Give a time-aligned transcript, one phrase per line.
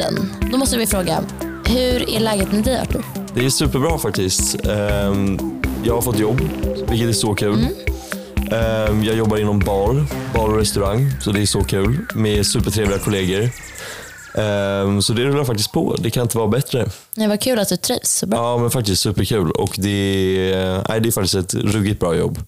[0.00, 0.50] läget-podden.
[0.52, 1.24] Då måste vi fråga,
[1.66, 3.04] hur är läget med dig Artur?
[3.34, 4.66] Det är superbra faktiskt.
[4.66, 5.38] Ehm,
[5.84, 6.40] Jag har fått jobb,
[6.88, 7.66] vilket är så kul.
[8.52, 11.98] Ehm, Jag jobbar inom bar, bar och restaurang, så det är så kul.
[12.14, 13.50] Med supertrevliga kollegor.
[14.34, 15.96] Ehm, Så det rullar faktiskt på.
[15.98, 16.88] Det kan inte vara bättre.
[17.14, 18.38] Det var kul att du trivs så bra.
[18.38, 19.50] Ja, men faktiskt superkul.
[19.50, 19.90] Och det
[20.52, 22.38] är, nej, det är faktiskt ett ruggigt bra jobb.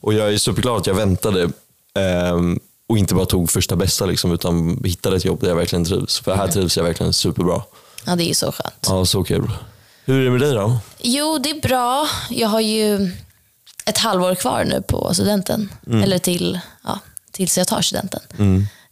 [0.00, 1.48] Och jag är superglad att jag väntade
[2.88, 6.18] och inte bara tog första bästa liksom, utan hittade ett jobb där jag verkligen trivs.
[6.20, 7.62] För här trivs jag verkligen superbra.
[8.04, 8.86] Ja, det är ju så skönt.
[8.86, 9.50] Ja, så kul.
[10.04, 10.76] Hur är det med dig då?
[11.02, 12.08] Jo, det är bra.
[12.30, 13.10] Jag har ju
[13.86, 15.72] ett halvår kvar nu på studenten.
[16.02, 16.98] Eller till, ja,
[17.30, 18.20] tills jag tar studenten.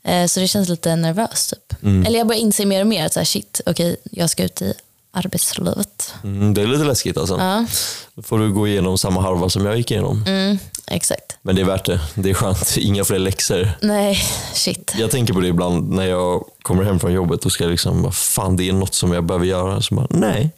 [0.05, 1.51] Eh, Så det känns lite nervöst.
[1.51, 1.79] Typ.
[2.07, 4.63] Eller jag börjar inse mer och mer att så här, shit, okej, jag ska ut
[4.63, 4.75] i
[5.13, 6.15] arbetslivet.
[6.25, 7.37] Mm, det är lite läskigt alltså.
[7.39, 7.67] Ja,
[8.15, 10.25] Då får du gå igenom samma halva som jag gick igenom.
[10.27, 11.37] mm, exakt.
[11.43, 12.01] Men det är värt det.
[12.15, 12.77] Det är skönt.
[12.77, 13.71] Inga fler läxor.
[13.83, 14.23] Nej,
[14.55, 14.93] shit.
[14.99, 18.15] Jag tänker på det ibland när jag kommer hem från jobbet och ska liksom, vad
[18.15, 19.83] fan det är något som jag behöver göra.
[19.83, 20.51] Så bara, nej,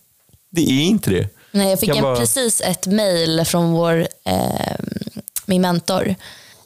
[0.50, 1.28] det är inte det.
[1.50, 4.76] Nej, jag fick Kan en, bara- precis ett mail från vår, eh,
[5.46, 6.14] min mentor.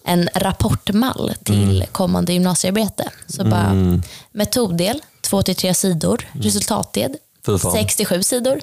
[0.04, 1.86] En rapportmall till Mm.
[1.92, 3.10] kommande gymnasiearbete.
[3.26, 4.00] Så bara
[4.32, 6.28] metoddel, 2-3 sidor.
[6.32, 7.72] Resultatdel, Fy fan.
[7.72, 8.60] 67 sidor.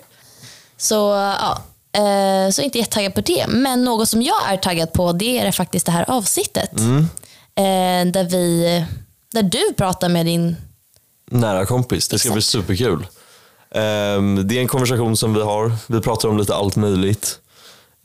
[0.78, 0.96] Så
[1.42, 1.62] ja,
[1.96, 3.46] eh, så inte jättetaggad på det.
[3.48, 6.80] Men något som jag är taggad på det är faktiskt det här avsnittet.
[6.80, 7.00] Mm.
[7.56, 8.86] Eh, där, vi,
[9.34, 10.56] där du pratar med din...
[11.32, 12.08] Nära kompis.
[12.08, 13.08] Det ska bli superkul.
[13.72, 15.72] Ehm, det är en konversation som vi har.
[15.88, 17.40] Vi pratar om lite allt möjligt.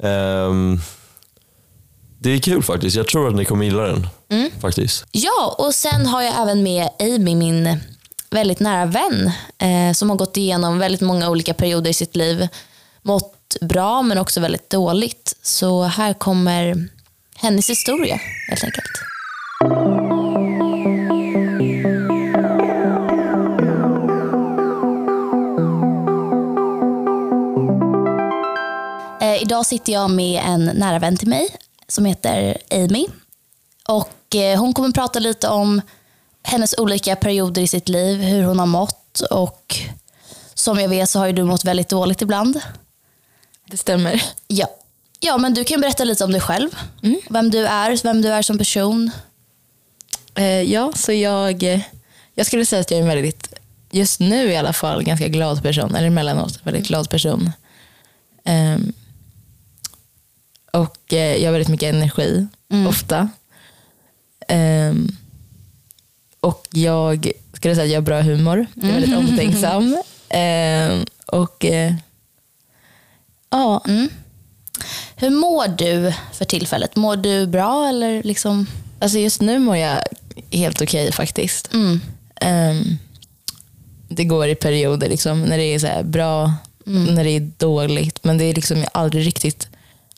[0.02, 0.80] Ehm,
[2.18, 2.96] det är kul faktiskt.
[2.96, 4.08] Jag tror att ni kommer gilla den.
[4.60, 5.04] Faktiskt.
[5.12, 7.80] Ja, och sen har jag även med Amy, min
[8.30, 12.48] väldigt nära vän, eh, som har gått igenom väldigt många olika perioder i sitt liv.
[13.02, 15.36] Mått bra men också väldigt dåligt.
[15.42, 16.88] Så här kommer
[17.36, 18.90] hennes historia helt enkelt.
[29.20, 31.48] Eh, idag sitter jag med en nära vän till mig
[31.88, 33.06] som heter Amy.
[33.88, 35.80] Och eh, Hon kommer prata lite om
[36.42, 39.76] hennes olika perioder i sitt liv, hur hon har mått och
[40.54, 42.60] som jag vet så har ju du mått väldigt dåligt ibland.
[43.70, 44.22] Det stämmer.
[44.48, 44.66] Ja,
[45.20, 46.70] ja men du kan berätta lite om dig själv.
[47.30, 49.10] Vem du är, vem du är som person.
[50.34, 51.80] Eh, ja, så jag, eh,
[52.34, 53.54] jag skulle säga att jag är en väldigt,
[53.90, 55.94] just nu i alla fall, ganska glad person.
[55.94, 57.52] Eller emellanåt, väldigt glad person.
[58.44, 58.92] Ehm,
[60.72, 62.46] och eh, jag har väldigt mycket energi,
[62.88, 63.28] ofta.
[64.48, 65.16] Ehm,
[66.40, 68.66] och jag skulle säga att jag har bra humor.
[68.74, 70.02] Jag är väldigt omtänksam.
[70.28, 71.64] Ehm, och
[73.50, 73.84] ja,
[75.16, 76.96] Hur mår du för tillfället?
[76.96, 78.66] Mår du bra eller liksom?
[78.98, 79.98] Alltså just nu mår jag
[80.50, 81.70] helt okej faktiskt.
[82.40, 82.98] Ehm,
[84.08, 88.24] det går i perioder liksom, när det är så bra, när det är dåligt.
[88.24, 89.68] Men det är liksom aldrig riktigt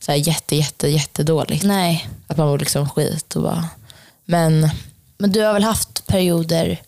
[0.00, 1.64] så här jätte, jätte, jättedåligt.
[1.64, 2.08] Nej.
[2.26, 3.68] Att man mår liksom skit och bara...
[4.24, 4.70] Men
[5.18, 6.80] Men du har väl haft perioder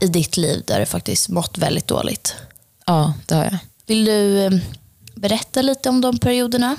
[0.00, 2.34] i ditt liv där du faktiskt mått väldigt dåligt?
[2.86, 3.58] ja, det har jag.
[3.86, 4.50] Vill du eh,
[5.18, 6.76] berätta lite om de perioderna?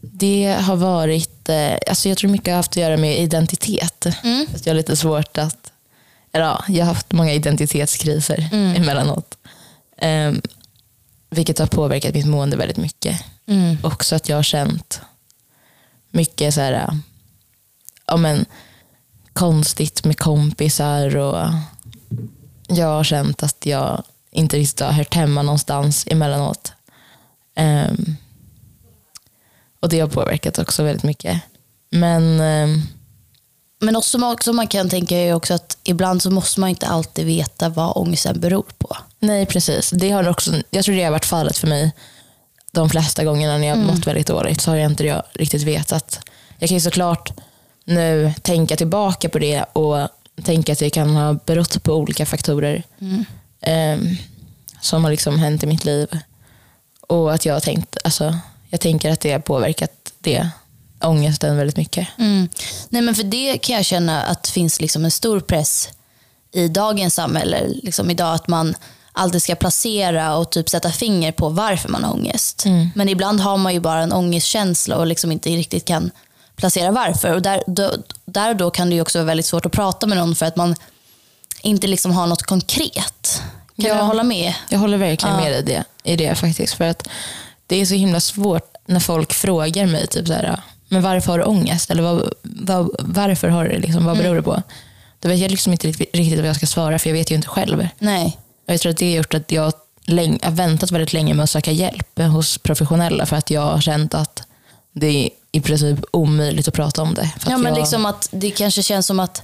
[0.00, 4.06] Det har varit, eh, alltså jag tror mycket har haft att göra med identitet.
[4.54, 5.72] Att jag har lite svårt att,
[6.32, 9.36] ja, jag har haft många identitetskriser emellanåt.
[10.02, 10.42] Um,
[11.30, 13.24] vilket har påverkat mitt mående väldigt mycket.
[13.82, 15.00] Också att jag har känt
[16.10, 16.94] mycket så här, eh,
[18.06, 18.44] ja men
[19.32, 21.46] konstigt med kompisar och
[22.68, 26.72] jag har känt att jag inte riktigt har hört hemma någonstans emellanåt.
[27.56, 28.16] Um,
[29.80, 31.40] och det har påverkat också väldigt mycket.
[31.90, 32.82] Men ehm,
[33.80, 36.86] Men något som också man kan tänka är också att ibland så måste man inte
[36.86, 38.96] alltid veta vad ångesten beror på.
[39.18, 39.90] nej, precis.
[39.90, 41.92] Det har också, jag tror det har varit fallet för mig
[42.72, 44.60] de flesta gångerna när jag har mått väldigt dåligt.
[44.60, 46.20] Så har jag inte jag riktigt vetat.
[46.58, 47.32] Jag kan ju såklart
[47.84, 50.08] nu tänka tillbaka på det och
[50.44, 52.82] tänka att det kan ha berott på olika faktorer
[53.60, 54.16] ehm,
[54.80, 56.08] som har liksom hänt i mitt liv.
[57.08, 58.34] Och att jag har tänkt, alltså,
[58.70, 60.48] jag tänker att det har påverkat det,
[61.02, 62.08] ångesten väldigt mycket.
[62.18, 62.48] Mm.
[62.88, 65.88] Nej, men för det kan jag känna att det finns liksom en stor press
[66.52, 67.68] i dagens samhälle.
[67.82, 68.74] Liksom idag att man
[69.12, 72.64] alltid ska placera och typ sätta finger på varför man har ångest.
[72.94, 76.10] Men ibland har man ju bara en ångestkänsla och liksom inte riktigt kan
[76.56, 77.34] placera varför.
[77.34, 77.92] Och där, då,
[78.24, 80.74] där då kan det också vara väldigt svårt att prata med någon för att man
[81.62, 83.42] inte liksom har något konkret.
[83.76, 83.94] Kan Ja.
[83.94, 84.54] du hålla med?
[84.68, 86.74] Jag håller verkligen med i det, i det faktiskt.
[86.74, 87.08] För att
[87.70, 91.38] det är så himla svårt när folk frågar mig typ så här, men varför har
[91.38, 91.90] du ångest?
[91.90, 93.78] Eller vad, vad, varför har du det?
[93.78, 94.62] Liksom, vad beror det på?
[95.20, 97.48] då vet jag liksom inte riktigt vad jag ska svara för jag vet ju inte
[97.48, 97.88] själv.
[97.98, 98.38] Nej.
[98.66, 99.72] Och jag tror att det har gjort att jag
[100.04, 103.80] länge, har väntat väldigt länge med att söka hjälp hos professionella för att jag har
[103.80, 104.42] känt att
[104.92, 107.30] det är i princip omöjligt att prata om det.
[107.46, 109.42] Ja, men jag, liksom att det kanske känns som att,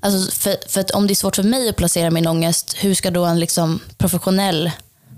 [0.00, 2.94] alltså för, för att om det är svårt för mig att placera min ångest, hur
[2.94, 4.70] ska då en liksom professionell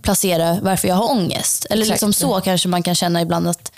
[0.04, 1.66] placera varför jag har ångest?
[1.70, 1.94] Eller Exakt.
[1.94, 3.72] liksom så kanske man kan känna ibland att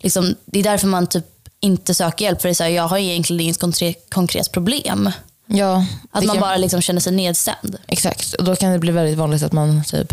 [0.00, 1.24] liksom, det är därför man typ
[1.60, 2.40] inte söker hjälp.
[2.42, 5.10] För det är så här, jag har egentligen inget konkret, konkret problem.
[5.46, 7.76] ja, Att man kan- bara liksom känner sig nedstämd.
[7.88, 10.12] Exakt, och då kan det bli väldigt vanligt att man typ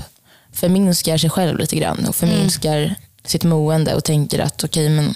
[0.54, 2.96] förminskar sig själv lite grann och förminskar
[3.26, 5.16] sitt mående och tänker att okej, men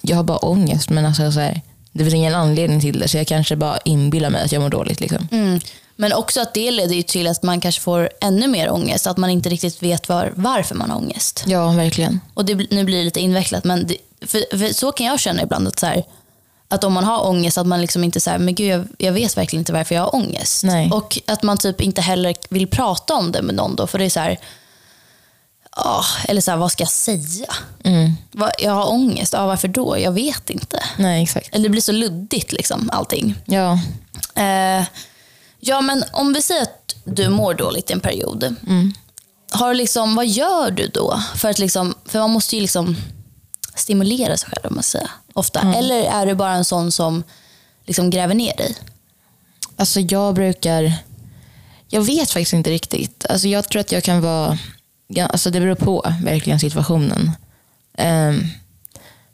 [0.00, 1.60] jag har bara ångest men alltså så här,
[1.92, 4.68] det finns ingen anledning till det så jag kanske bara inbillar mig att jag mår
[4.70, 5.00] dåligt.
[5.00, 5.28] Liksom.
[5.32, 5.60] Mm.
[5.96, 9.06] Men också att det leder till att man kanske får ännu mer ångest.
[9.06, 11.44] Att man inte riktigt vet var, varför man har ångest.
[11.46, 12.20] Ja, verkligen.
[12.34, 13.96] Och det, nu blir det lite invecklat, men det,
[14.26, 15.68] för, för så kan jag känna ibland.
[15.68, 16.04] Att, så här,
[16.68, 19.36] att om man har ångest, att man liksom inte säger men gud jag, jag vet
[19.36, 20.64] verkligen inte varför jag har ångest.
[20.64, 20.90] Nej.
[20.90, 24.04] Och att man typ inte heller vill prata om det med någon då, för det
[24.04, 24.38] är så här,
[25.70, 27.54] ah, eller så här, vad ska jag säga?
[27.84, 28.12] Mm.
[28.32, 29.98] Va, jag har ångest, ja, varför då?
[29.98, 30.84] Jag vet inte.
[30.96, 31.54] Nej, exakt.
[31.54, 33.34] Eller det blir så luddigt liksom, allting.
[33.44, 33.78] Ja,
[34.34, 34.84] Eh,
[35.64, 38.54] ja, men om vi säger att du mår dåligt en period.
[39.50, 41.22] Har du liksom, vad gör du då?
[41.36, 42.96] För, att liksom, för man måste ju liksom
[43.74, 45.74] stimulera sig själv, om man säger, ofta.
[45.76, 47.22] Eller är du bara en sån som
[47.86, 48.76] liksom gräver ner dig?
[49.76, 50.92] alltså jag brukar...
[51.88, 53.26] Jag vet faktiskt inte riktigt.
[53.28, 54.58] Alltså jag tror att jag kan vara...
[55.06, 57.30] Ja, alltså det beror på verkligen situationen.
[57.98, 58.46] Ehm,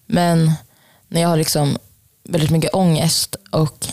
[0.06, 0.52] men
[1.08, 1.78] när jag har liksom
[2.24, 3.86] väldigt mycket ångest och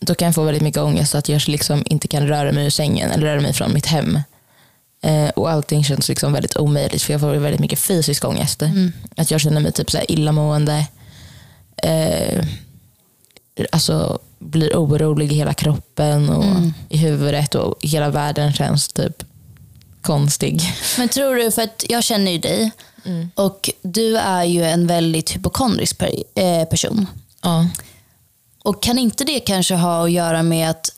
[0.00, 2.70] då kan jag få väldigt mycket ångest att jag liksom inte kan röra mig ur
[2.70, 4.18] sängen eller röra mig från mitt hem.
[5.02, 8.62] Eh, och allting känns liksom väldigt omöjligt för jag får väldigt mycket fysisk ångest.
[9.16, 10.86] Att jag känner mig typ så här illamående.
[11.76, 12.44] Eh,
[13.72, 16.44] alltså blir orolig i hela kroppen och
[16.88, 19.22] i huvudet och hela världen känns typ
[20.02, 20.62] konstig.
[20.98, 22.70] Men tror du, för att jag känner ju dig
[23.34, 27.06] och du är ju en väldigt hypokondrisk per, eh, person.
[27.42, 27.66] Ja.
[28.66, 30.92] Och kan inte det kanske ha att göra med att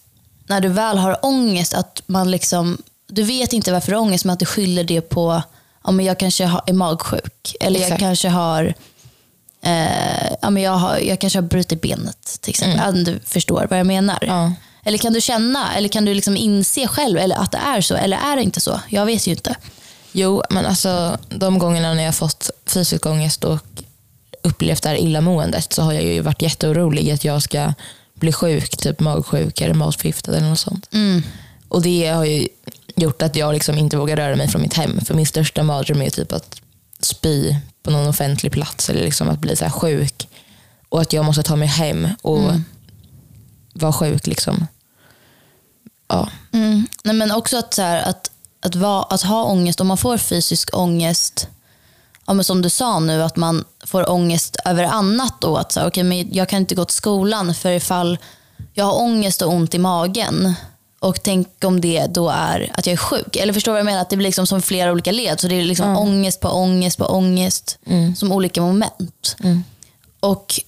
[0.47, 4.25] när du väl har ångest, att man liksom, du vet inte varför du har ångest,
[4.25, 5.43] men att du skyller det på,
[5.85, 7.57] ja, men jag kanske har, är magsjuk.
[7.61, 8.01] Eller jag Exakt.
[8.01, 8.75] kanske har,
[9.63, 12.89] eh, ja, men jag, har jag kanske har brutit benet till exempel.
[12.89, 14.19] Om du förstår vad jag menar.
[14.27, 14.53] Ja.
[14.85, 17.95] Eller kan du känna, eller kan du liksom inse själv eller att det är så,
[17.95, 18.81] eller är det inte så?
[18.89, 19.57] Jag vet ju inte.
[20.13, 23.83] Jo, men alltså de gångerna när jag har fått fysisk ångest och
[24.43, 27.75] upplevt det här illamåendet så har jag ju varit jätteorolig att jag ska
[28.15, 30.89] bli sjuk, typ magsjuk eller matförgiftad eller något sånt.
[31.69, 32.49] Och det har ju
[32.97, 35.01] gjort att jag liksom inte vågar röra mig från mitt hem.
[35.01, 36.61] För min största mardröm är typ att
[37.01, 40.29] spy på någon offentlig plats eller liksom att bli så här sjuk.
[40.89, 42.53] Och att jag måste ta mig hem och
[43.73, 44.27] vara sjuk.
[44.27, 44.67] Liksom.
[46.09, 46.29] Ja.
[46.53, 46.87] Mm.
[47.05, 50.19] Nej, men också att, så här, att, att, vara, att ha ångest, om man får
[50.19, 51.49] fysisk ångest,
[52.29, 55.41] ja, men som du sa nu, att man får ångest över annat.
[55.41, 58.19] Då, att så här, okay, men jag kan inte gå till skolan för ifall
[58.75, 60.55] jag har ångest och ont i magen
[61.01, 63.37] och tänk om det då är att jag är sjuk.
[63.37, 64.01] Eller förstår du vad jag menar?
[64.01, 65.41] Att det blir liksom som flera olika led.
[65.41, 67.79] Så det är liksom ångest på ångest på ångest
[68.17, 69.37] som olika moment.
[70.21, 70.61] Och,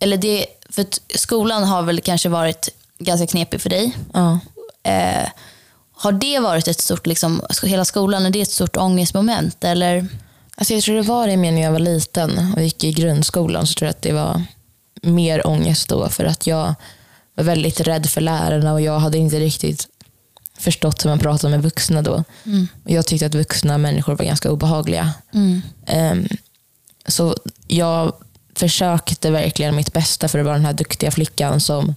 [0.00, 0.86] eller det, för
[1.18, 3.96] skolan har väl kanske varit ganska knepig för dig.
[4.12, 4.38] Ja.
[4.82, 5.28] Eh,
[5.96, 9.64] har det varit ett stort, liksom, hela skolan, är det ett stort ångestmoment?
[9.64, 10.08] Eller?
[10.58, 13.66] Alltså jag tror det var det mer när jag var liten och gick i grundskolan
[13.66, 14.42] så tror jag att det var
[15.02, 16.74] mer ångest då för att jag
[17.34, 19.88] var väldigt rädd för lärarna och jag hade inte riktigt
[20.58, 22.24] förstått hur man pratar med vuxna då.
[22.84, 25.12] Och jag tyckte att vuxna människor var ganska obehagliga.
[25.86, 26.28] Ehm,
[27.06, 27.36] så
[27.66, 28.12] jag
[28.54, 31.94] försökte verkligen mitt bästa för att vara den här duktiga flickan som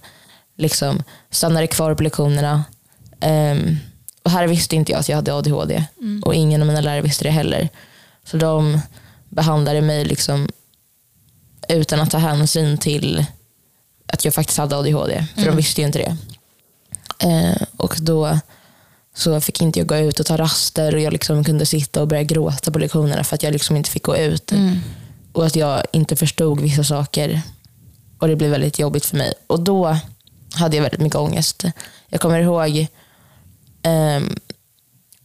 [0.56, 2.64] liksom stannade kvar på lektionerna.
[3.20, 3.76] Ehm,
[4.22, 5.84] och här visste inte jag att jag hade ADHD
[6.24, 7.68] och ingen av mina lärare visste det heller.
[8.24, 8.80] Så de
[9.28, 10.48] behandlade mig liksom
[11.68, 13.24] utan att ta hänsyn till
[14.06, 15.26] att jag faktiskt hade ADHD.
[15.34, 16.16] För de visste ju inte det.
[17.28, 18.38] Eh, och då
[19.14, 22.08] så fick inte jag gå ut och ta raster och jag liksom kunde sitta och
[22.08, 24.52] börja gråta på lektionerna för att jag liksom inte fick gå ut.
[25.32, 27.42] Och att jag inte förstod vissa saker.
[28.18, 29.34] Och det blev väldigt jobbigt för mig.
[29.46, 29.98] Och då
[30.54, 31.64] hade jag väldigt mycket ångest.
[32.08, 32.86] Jag kommer ihåg
[33.82, 34.36] ehm,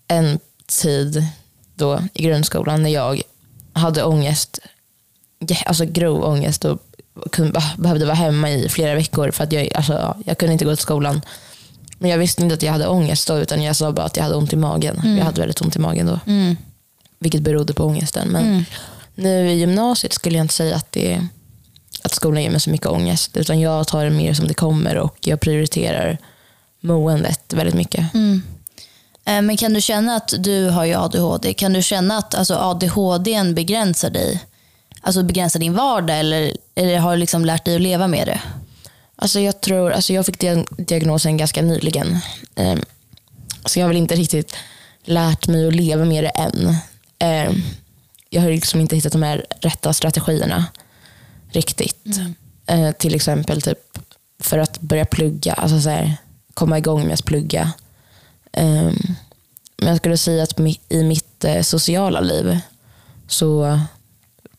[0.07, 1.27] en tid
[1.77, 3.21] då i grundskolan när jag
[3.73, 4.59] hade ångest,
[5.65, 6.79] alltså grov ångest och
[7.31, 10.65] kunde, behövde vara hemma i flera veckor för att jag, alltså, ja, jag kunde inte
[10.65, 11.21] gå till skolan.
[11.99, 14.23] Men jag visste inte att jag hade ångest då utan jag sa bara att jag
[14.23, 15.01] hade ont i magen.
[15.17, 16.19] Jag hade väldigt ont i magen då.
[17.19, 18.27] Vilket berodde på ångesten.
[18.27, 18.65] Men
[19.15, 21.21] nu i gymnasiet skulle jag inte säga att, det,
[22.03, 23.37] att skolan ger mig så mycket ångest.
[23.37, 26.17] Utan jag tar det mer som det kommer och jag prioriterar
[26.79, 28.13] måendet väldigt mycket.
[29.27, 31.53] Eh, men kan du känna att du har ju ADHD?
[31.53, 34.43] Kan du känna att alltså, ADHD begränsar dig?
[35.01, 38.41] Alltså begränsar din vardag eller, eller har du liksom lärt dig att leva med det?
[39.15, 40.43] Alltså jag tror, alltså jag fick
[40.77, 42.19] diagnosen ganska nyligen.
[42.55, 42.81] Um,
[43.65, 44.55] så jag har väl inte riktigt
[45.03, 46.67] lärt mig att leva med det än.
[47.49, 47.63] Um,
[48.29, 50.65] jag har liksom inte hittat de här rätta strategierna
[51.51, 52.17] riktigt.
[52.17, 52.85] Mm.
[52.85, 53.79] Uh, till exempel typ
[54.39, 56.17] för att börja plugga, alltså så här,
[56.53, 57.71] komma igång med att plugga.
[58.57, 59.15] Um,
[59.87, 62.59] men jag skulle säga att i mitt uh, sociala liv
[63.27, 63.79] så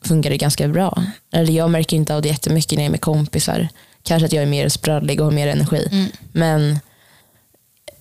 [0.02, 1.04] funkar det ganska bra.
[1.32, 3.68] Eller jag märker inte av det jättemycket när jag är med kompisar.
[4.02, 5.88] Kanske att jag är mer sprallig och har mer energi.
[5.90, 6.08] Mm.
[6.32, 6.78] Men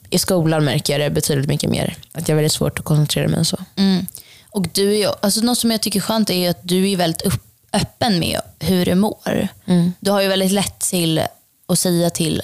[0.10, 1.96] i skolan märker jag det betydligt mycket mer.
[2.12, 3.58] Att jag har väldigt svårt att koncentrera mig och så.
[3.76, 4.06] Mm.
[4.50, 7.22] Och du är, alltså något som jag tycker är skönt är att du är väldigt
[7.22, 7.44] upp,
[7.74, 9.48] öppen med hur du mår.
[9.66, 9.94] Mm.
[10.00, 11.22] Du har ju väldigt lätt till
[11.68, 12.42] att säga till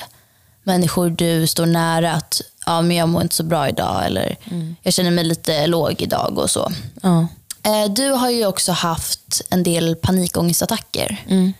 [0.63, 4.75] människor du står nära att ja, men jag mår inte så bra idag eller mm.
[4.81, 6.71] jag känner mig lite låg idag och så.
[7.01, 7.27] Ja.
[7.63, 11.23] Eh, du har ju också haft en del panikångestattacker.
[11.27, 11.53] Mm.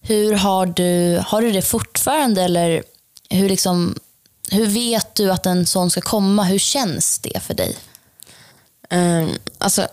[0.00, 2.82] Hur har du, har du det fortfarande eller
[3.30, 3.98] hur, liksom,
[4.50, 6.44] hur vet du att en sån ska komma?
[6.44, 7.76] Hur känns det för dig?
[8.90, 9.88] Um, alltså,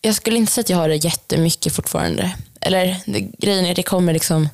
[0.00, 2.34] jag skulle inte säga att jag har det jättemycket fortfarande.
[2.60, 4.48] Eller det, grejen är det kommer liksom,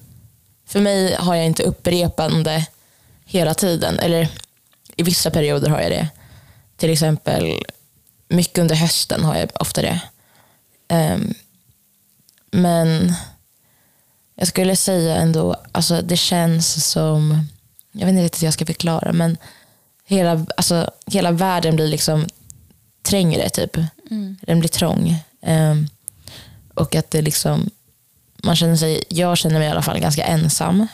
[0.67, 2.67] för mig har jag inte upprepande
[3.25, 3.99] hela tiden.
[3.99, 4.29] Eller
[5.01, 6.09] i vissa perioder har jag det.
[6.77, 7.63] Till exempel
[8.29, 10.01] mycket under hösten har jag ofta det.
[10.89, 11.35] Um,
[12.51, 13.15] men
[14.35, 17.49] jag skulle säga ändå, alltså det känns som,
[17.93, 19.37] jag vet inte riktigt hur jag ska förklara, men
[20.05, 22.27] hela, alltså, hela världen blir liksom
[23.03, 23.77] trängre typ.
[24.11, 24.37] Mm.
[24.43, 25.17] Den blir trång.
[25.41, 25.89] Um,
[26.75, 27.71] och att det liksom,
[28.37, 30.87] man känner sig, jag känner mig i alla fall ganska ensam.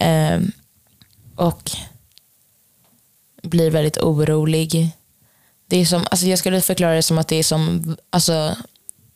[0.00, 0.52] Um,
[1.36, 1.70] och
[3.42, 4.90] blir väldigt orolig.
[5.66, 8.56] Det är som, alltså jag skulle förklara det som att det är som, alltså,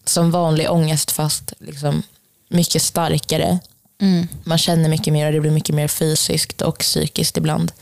[0.05, 2.03] som vanlig ångest fast liksom
[2.49, 3.59] mycket starkare.
[4.01, 4.29] Mm.
[4.45, 7.73] Man känner mycket mer och det blir mycket mer fysiskt och psykiskt ibland.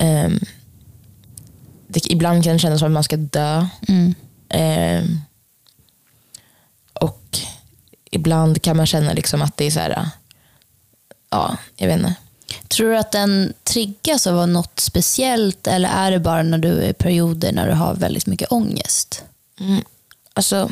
[0.00, 0.40] Um,
[1.86, 3.66] det, ibland kan det kännas som att man ska dö.
[3.88, 4.14] Mm.
[4.54, 5.20] Um,
[6.92, 7.38] och
[8.10, 10.10] ibland kan man känna liksom att det är så här,
[11.30, 12.14] ja, jag vet inte.
[12.70, 16.88] Tror du att den triggas av något speciellt eller är det bara när du är
[16.88, 19.24] i perioder när du har väldigt mycket ångest?
[19.60, 19.84] Mm.
[20.32, 20.70] Alltså,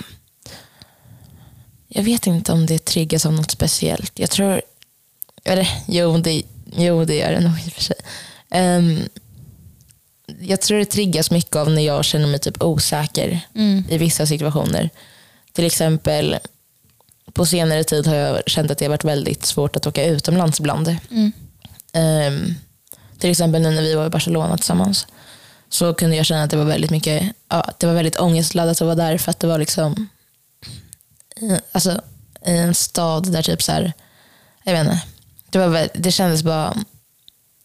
[1.88, 4.18] jag vet inte om det triggas av något speciellt.
[4.18, 4.62] Jag tror,
[5.44, 6.42] eller jo det,
[6.76, 7.96] jo, det gör det nog i och för sig.
[8.50, 9.08] Um,
[10.40, 13.84] jag tror det triggas mycket av när jag känner mig typ osäker mm.
[13.88, 14.90] i vissa situationer.
[15.52, 16.36] Till exempel
[17.32, 20.60] på senare tid har jag känt att det har varit väldigt svårt att åka utomlands
[20.60, 20.96] ibland.
[21.10, 21.32] Mm.
[21.94, 22.54] Um,
[23.18, 25.06] till exempel nu när vi var i Barcelona tillsammans
[25.68, 28.86] så kunde jag känna att det var väldigt mycket, ja, det var väldigt ångestladdat att
[28.86, 30.08] vara där för att det var liksom
[31.36, 32.00] eh, alltså,
[32.46, 33.92] i en stad där typ så här,
[34.64, 35.02] jag vet inte,
[35.50, 36.76] det, var, det kändes bara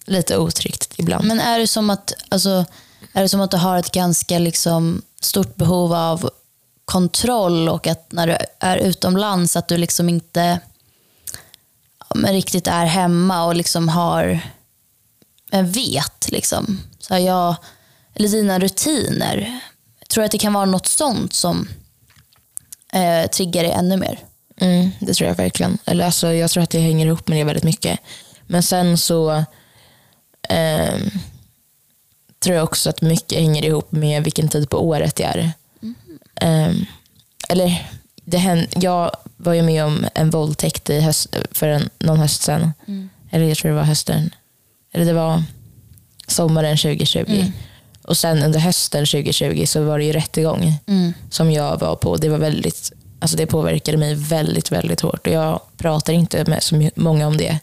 [0.06, 1.26] lite otryggt ibland.
[1.26, 2.66] Men är det som att, alltså,
[3.14, 6.30] är det som att du har ett ganska liksom, stort behov av
[6.86, 10.60] kontroll och att när du är utomlands att du liksom inte
[12.16, 14.40] men riktigt är hemma och liksom har,
[15.52, 16.80] vet liksom.
[17.00, 17.56] Så jag,
[18.16, 19.60] eller dina rutiner.
[20.00, 21.68] Jag tror att det kan vara något sånt som
[22.94, 24.20] eh, triggar det ännu mer.
[24.58, 25.78] Mm, det tror jag verkligen.
[25.86, 28.00] Eller alltså, jag tror att det hänger ihop med det väldigt mycket.
[28.48, 29.32] Men sen så
[30.50, 30.98] eh,
[32.40, 35.52] tror jag också att mycket hänger ihop med vilken tid på året det är.
[35.82, 35.96] Mm.
[36.36, 36.88] Eh,
[37.50, 37.92] eller
[38.26, 42.42] det händer, jag var ju med om en våldtäkt i höst, för en, någon höst
[42.42, 42.74] sedan.
[42.88, 43.10] Mm.
[43.32, 44.30] Eller jag tror det var hösten.
[44.94, 45.44] Eller det var
[46.28, 47.26] sommaren 2020.
[47.28, 47.52] Mm.
[48.02, 51.14] Och sen under hösten 2020 så var det ju rättegång mm.
[51.30, 52.16] som jag var på.
[52.16, 55.28] Det, var väldigt, alltså det påverkade mig väldigt, väldigt hårt.
[55.28, 57.60] Och jag pratar inte med så många om det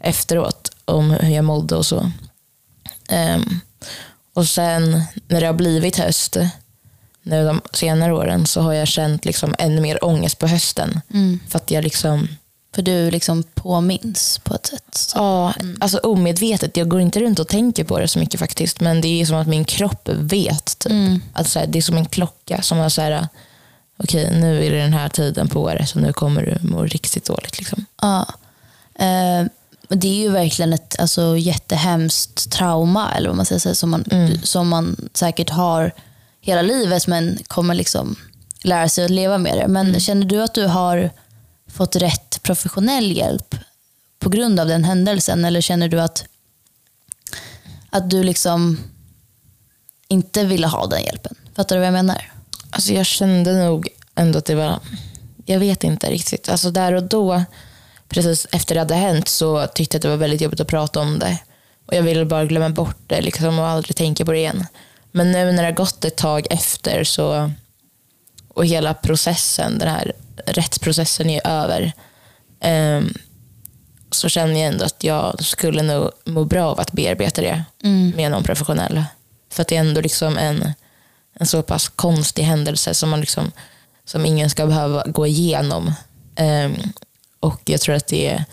[0.00, 2.10] efteråt, om hur jag mådde och så.
[3.36, 3.60] Um,
[4.34, 6.36] och sen när det har blivit höst,
[7.24, 11.00] nu de senare åren, så har jag känt liksom ännu mer ångest på hösten.
[11.10, 11.40] Mm.
[11.48, 12.28] För att jag liksom
[12.74, 15.12] för du liksom påminns på ett sätt?
[15.14, 15.78] Ja, mm.
[15.80, 16.76] alltså omedvetet.
[16.76, 18.80] Jag går inte runt och tänker på det så mycket faktiskt.
[18.80, 20.78] Men det är som att min kropp vet.
[20.78, 20.92] Typ.
[20.92, 21.22] Mm.
[21.32, 23.28] Att så här, det är som en klocka som är så här,
[23.96, 26.82] okej okay, nu är det den här tiden på året så nu kommer du må
[26.82, 27.58] riktigt dåligt.
[27.58, 27.86] Liksom.
[28.02, 28.26] Ja.
[28.94, 29.46] Eh,
[29.88, 34.42] det är ju verkligen ett alltså, jättehemskt trauma eller vad man säger, som, man, mm.
[34.42, 35.92] som man säkert har
[36.44, 38.16] hela livet men kommer liksom
[38.62, 39.68] lära sig att leva med det.
[39.68, 40.00] Men mm.
[40.00, 41.10] känner du att du har
[41.66, 43.54] fått rätt professionell hjälp
[44.18, 45.44] på grund av den händelsen?
[45.44, 46.24] Eller känner du att,
[47.90, 48.78] att du liksom
[50.08, 51.34] inte ville ha den hjälpen?
[51.56, 52.32] Fattar du vad jag menar?
[52.70, 54.80] Alltså jag kände nog ändå att det var,
[55.44, 56.48] jag vet inte riktigt.
[56.48, 57.42] Alltså där och då,
[58.08, 61.00] precis efter det hade hänt så tyckte jag att det var väldigt jobbigt att prata
[61.00, 61.38] om det.
[61.86, 64.66] Och jag ville bara glömma bort det liksom, och aldrig tänka på det igen.
[65.16, 67.50] Men nu när det har gått ett tag efter så,
[68.48, 70.12] och hela processen, den här
[70.46, 71.92] rättsprocessen är över,
[72.64, 73.14] um,
[74.10, 78.12] så känner jag ändå att jag skulle nog må bra av att bearbeta det mm.
[78.16, 79.04] med någon professionell.
[79.50, 80.72] För att det är ändå liksom en,
[81.34, 83.52] en så pass konstig händelse som, man liksom,
[84.04, 85.92] som ingen ska behöva gå igenom.
[86.40, 86.92] Um,
[87.40, 88.44] och jag tror att det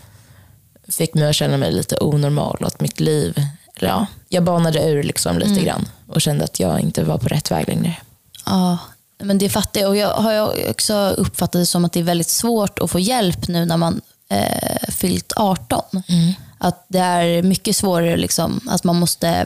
[0.88, 3.46] fick mig att känna mig lite onormal och att mitt liv,
[3.80, 5.66] ja, jag banade ur liksom lite mm.
[5.66, 7.98] grann och kände att jag inte var på rätt väg längre.
[8.46, 8.78] Ja,
[9.18, 9.90] men det fattar jag.
[9.90, 13.48] Och jag har också uppfattat det som att det är väldigt svårt att få hjälp
[13.48, 15.82] nu när man eh, fyllt 18.
[16.08, 16.34] Mm.
[16.58, 19.46] Att det är mycket svårare, liksom, att man måste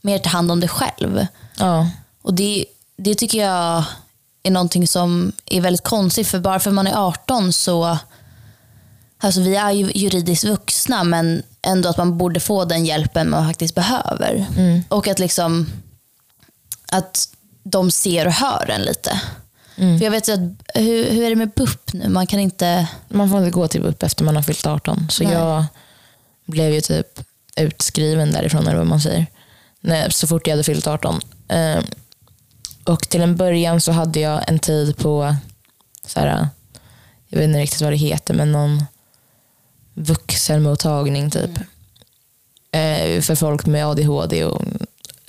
[0.00, 1.26] mer ta hand om det själv.
[1.58, 1.90] Ja.
[2.22, 2.64] Och det,
[2.96, 3.84] det tycker jag
[4.42, 6.28] är någonting som är väldigt konstigt.
[6.28, 7.98] För bara för att man är 18 så
[9.24, 13.46] Alltså vi är ju juridiskt vuxna men ändå att man borde få den hjälpen man
[13.46, 14.46] faktiskt behöver.
[14.56, 14.82] Mm.
[14.88, 15.66] Och att liksom
[16.92, 17.28] att
[17.62, 19.20] de ser och hör en lite.
[19.76, 19.98] Mm.
[19.98, 20.40] För jag vet att,
[20.74, 22.08] hur, hur är det med BUP nu?
[22.08, 22.88] Man kan inte...
[23.08, 25.06] Man får inte gå till BUP efter man har fyllt 18.
[25.10, 25.32] Så Nej.
[25.32, 25.64] jag
[26.46, 27.20] blev ju typ
[27.56, 29.26] utskriven därifrån eller vad man säger.
[29.80, 31.20] Nej, så fort jag hade fyllt 18.
[31.48, 31.84] Ehm,
[32.84, 35.36] och till en början så hade jag en tid på,
[36.06, 36.48] så här,
[37.28, 38.84] jag vet inte riktigt vad det heter, men någon
[39.94, 41.50] vuxenmottagning typ.
[42.72, 43.22] Mm.
[43.22, 44.62] för folk med ADHD och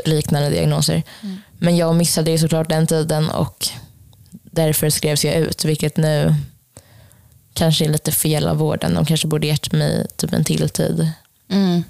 [0.05, 1.03] liknande diagnoser.
[1.21, 1.37] Mm.
[1.63, 3.67] Men jag missade ju såklart den tiden och
[4.31, 6.35] därför skrevs jag ut, vilket nu
[7.53, 8.93] kanske är lite fel av vården.
[8.93, 11.11] De kanske borde gett mig typ en till tid.
[11.49, 11.83] Mm.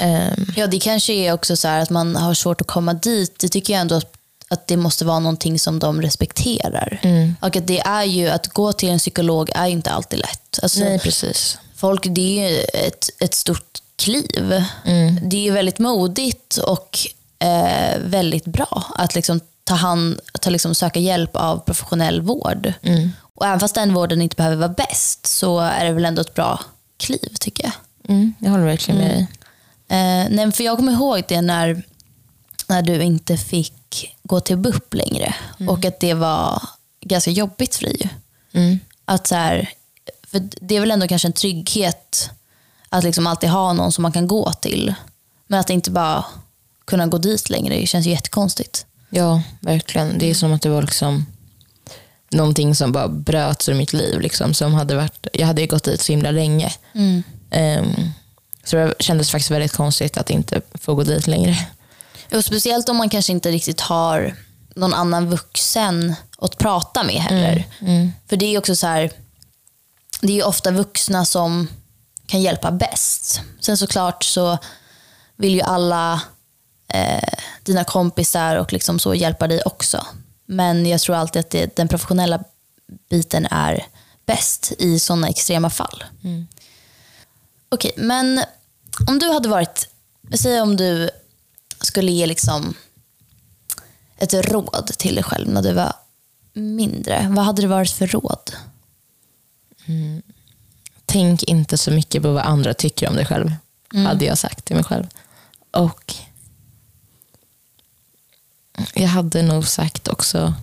[0.00, 0.46] Um.
[0.56, 3.38] Ja, det kanske är också så att man har svårt att komma dit.
[3.38, 4.12] Det tycker jag ändå att,
[4.48, 7.00] att det måste vara någonting som de respekterar.
[7.02, 7.36] Mm.
[7.40, 10.58] Och att det är ju, att gå till en psykolog är inte alltid lätt.
[10.62, 11.58] Alltså, Nej, precis.
[11.76, 14.62] Folk, det är ju ett, ett stort kliv.
[14.84, 15.28] Mm.
[15.28, 16.98] Det är väldigt modigt och
[17.38, 22.72] eh, väldigt bra att liksom ta hand, ta liksom söka hjälp av professionell vård.
[22.82, 23.10] Mm.
[23.34, 26.34] Och även fast den vården inte behöver vara bäst så är det väl ändå ett
[26.34, 26.60] bra
[26.96, 27.72] kliv tycker jag.
[28.08, 29.28] Mm, jag håller verkligen med dig.
[29.88, 31.82] Eh, nej, för jag kommer ihåg det när,
[32.68, 35.68] när du inte fick gå till BUP längre mm.
[35.68, 36.62] och att det var
[37.00, 38.10] ganska jobbigt för dig.
[38.52, 38.78] Mm.
[39.04, 39.70] Att så här,
[40.26, 42.30] för det är väl ändå kanske en trygghet
[42.88, 44.94] att liksom alltid ha någon som man kan gå till.
[45.46, 46.24] Men att inte bara
[46.86, 48.86] kunna gå dit längre, det känns ju jättekonstigt.
[49.10, 50.18] Ja, verkligen.
[50.18, 51.26] Det är som att det var liksom
[52.30, 54.20] någonting som bara bröts ur mitt liv.
[54.20, 56.72] Liksom, som hade varit, jag hade ju gått dit så himla länge.
[56.94, 57.22] Mm.
[57.50, 58.10] Um,
[58.64, 61.56] så det kändes faktiskt väldigt konstigt att inte få gå dit längre.
[62.34, 64.34] Och speciellt om man kanske inte riktigt har
[64.74, 67.64] någon annan vuxen att prata med heller.
[67.80, 67.92] Mm.
[67.92, 68.12] Mm.
[68.28, 69.10] För det är också så här,
[70.20, 71.68] det är ofta vuxna som
[72.26, 73.40] kan hjälpa bäst.
[73.60, 74.58] Sen såklart så
[75.36, 76.22] vill ju alla
[76.88, 77.28] eh,
[77.62, 80.06] dina kompisar och liksom så hjälpa dig också.
[80.46, 82.44] Men jag tror alltid att det, den professionella
[83.10, 83.86] biten är
[84.26, 86.04] bäst i sådana extrema fall.
[86.24, 86.46] Mm.
[87.68, 88.44] Okej, okay, men
[89.08, 89.88] om du hade varit,
[90.34, 91.10] säg om du
[91.80, 92.74] skulle ge liksom
[94.16, 95.92] ett råd till dig själv när du var
[96.52, 97.26] mindre.
[97.30, 98.52] Vad hade det varit för råd?
[99.86, 100.22] Mm.
[101.06, 103.52] Tänk inte så mycket på vad andra tycker om dig själv,
[103.94, 104.06] mm.
[104.06, 105.06] hade jag sagt till mig själv.
[105.70, 106.14] Och
[108.94, 110.54] jag hade nog sagt också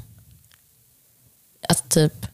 [1.69, 2.26] att typ,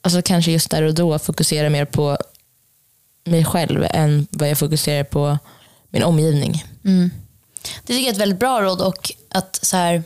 [0.00, 2.18] alltså kanske just där och då fokusera mer på
[3.24, 5.38] mig själv än vad jag fokuserar på
[5.88, 6.64] min omgivning.
[6.84, 7.10] Mm.
[7.62, 10.02] Det tycker jag är ett väldigt bra råd och att så här,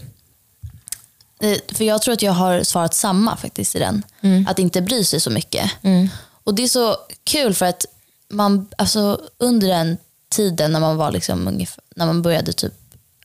[1.72, 4.02] för jag tror att jag har svarat samma faktiskt i den.
[4.20, 4.46] Mm.
[4.46, 5.70] Att inte bry sig så mycket.
[5.82, 6.08] Mm.
[6.44, 7.87] Och det är så kul för att
[8.30, 9.96] man, alltså, under den
[10.28, 12.72] tiden när man var liksom, när man började typ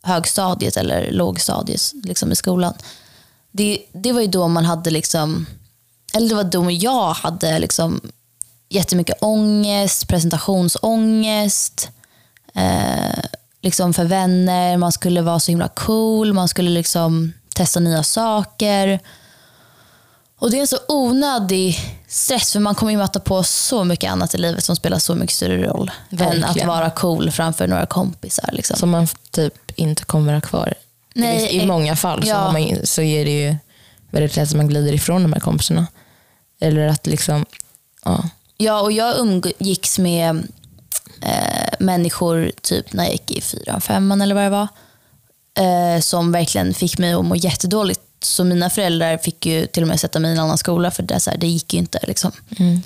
[0.03, 2.73] högstadiet eller lågstadiet liksom i skolan.
[3.51, 5.45] Det, det var ju då man hade, liksom,
[6.13, 8.01] eller det var då jag hade liksom
[8.69, 11.89] jättemycket ångest, presentationsångest.
[12.53, 13.23] Eh,
[13.61, 18.99] liksom för vänner, man skulle vara så himla cool, man skulle liksom testa nya saker.
[20.43, 24.12] Och Det är en så onödig stress för man kommer ju möta på så mycket
[24.12, 26.43] annat i livet som spelar så mycket större roll Verkligen.
[26.43, 28.49] än att vara cool framför några kompisar.
[28.53, 28.77] Liksom.
[28.77, 30.73] Som man typ inte kommer att ha kvar.
[31.13, 32.47] Nej, I, I många fall ja.
[32.47, 33.56] så, man, så är det ju
[34.12, 35.88] väldigt lätt att man glider ifrån de här kompisarna.
[36.62, 37.45] Eller att liksom,
[38.06, 38.29] Ja.
[38.58, 40.47] Ja, och jag umgicks med
[41.21, 44.67] eh, människor typ när jag gick i fyran, femman eller vad det var.
[45.60, 48.01] Eh, som verkligen fick mig att må jättedåligt.
[48.25, 51.03] Så mina föräldrar fick ju till och med sätta mig i en annan skola för
[51.03, 51.99] det, så här, det gick ju inte.
[52.03, 52.31] Liksom.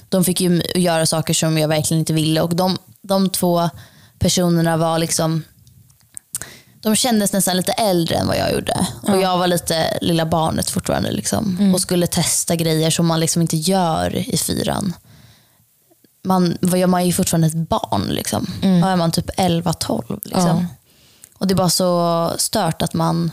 [0.09, 2.41] De fick ju göra saker som jag verkligen inte ville.
[2.41, 3.69] Och de, de två
[4.19, 5.43] personerna var liksom
[6.81, 8.87] de kändes nästan lite äldre än vad jag gjorde.
[9.01, 11.11] Och Jag var lite lilla barnet fortfarande.
[11.11, 14.93] Liksom, Och skulle testa grejer som man liksom inte gör i fyran.
[16.23, 18.07] Man, man är ju fortfarande ett barn.
[18.09, 18.47] Liksom.
[18.61, 20.19] Då är man typ 11-12.
[20.23, 20.45] Liksom.
[20.45, 20.65] Ja.
[21.37, 23.31] Och det är bara så stört att man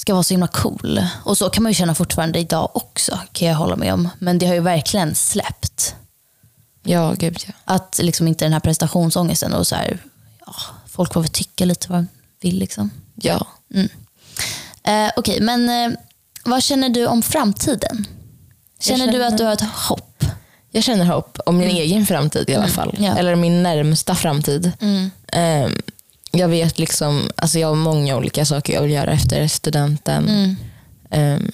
[0.00, 1.06] ska vara så himla cool.
[1.24, 4.08] Och så kan man ju känna fortfarande idag också, kan jag hålla med om.
[4.18, 5.94] Men det har ju verkligen släppt.
[6.82, 7.52] Ja, gud ja.
[7.64, 9.98] Att liksom inte den här prestationsångesten och så här,
[10.46, 10.54] ja,
[10.86, 12.06] folk får väl tycka lite vad de
[12.40, 12.58] vill.
[12.58, 12.90] Liksom.
[13.14, 13.46] Ja.
[14.82, 15.98] Eh, Okej, men eh,
[16.44, 18.06] vad känner du om framtiden?
[18.80, 20.24] Känner, du känner- att du har ett hopp?
[20.70, 22.94] Jag känner hopp om min egen framtid i alla fall.
[22.98, 23.16] ja.
[23.16, 24.72] Eller min närmsta framtid.
[25.32, 25.82] Ehm,
[26.30, 30.56] jag vet liksom, alltså jag har många olika saker jag vill göra efter studenten.
[31.10, 31.50] Ehm,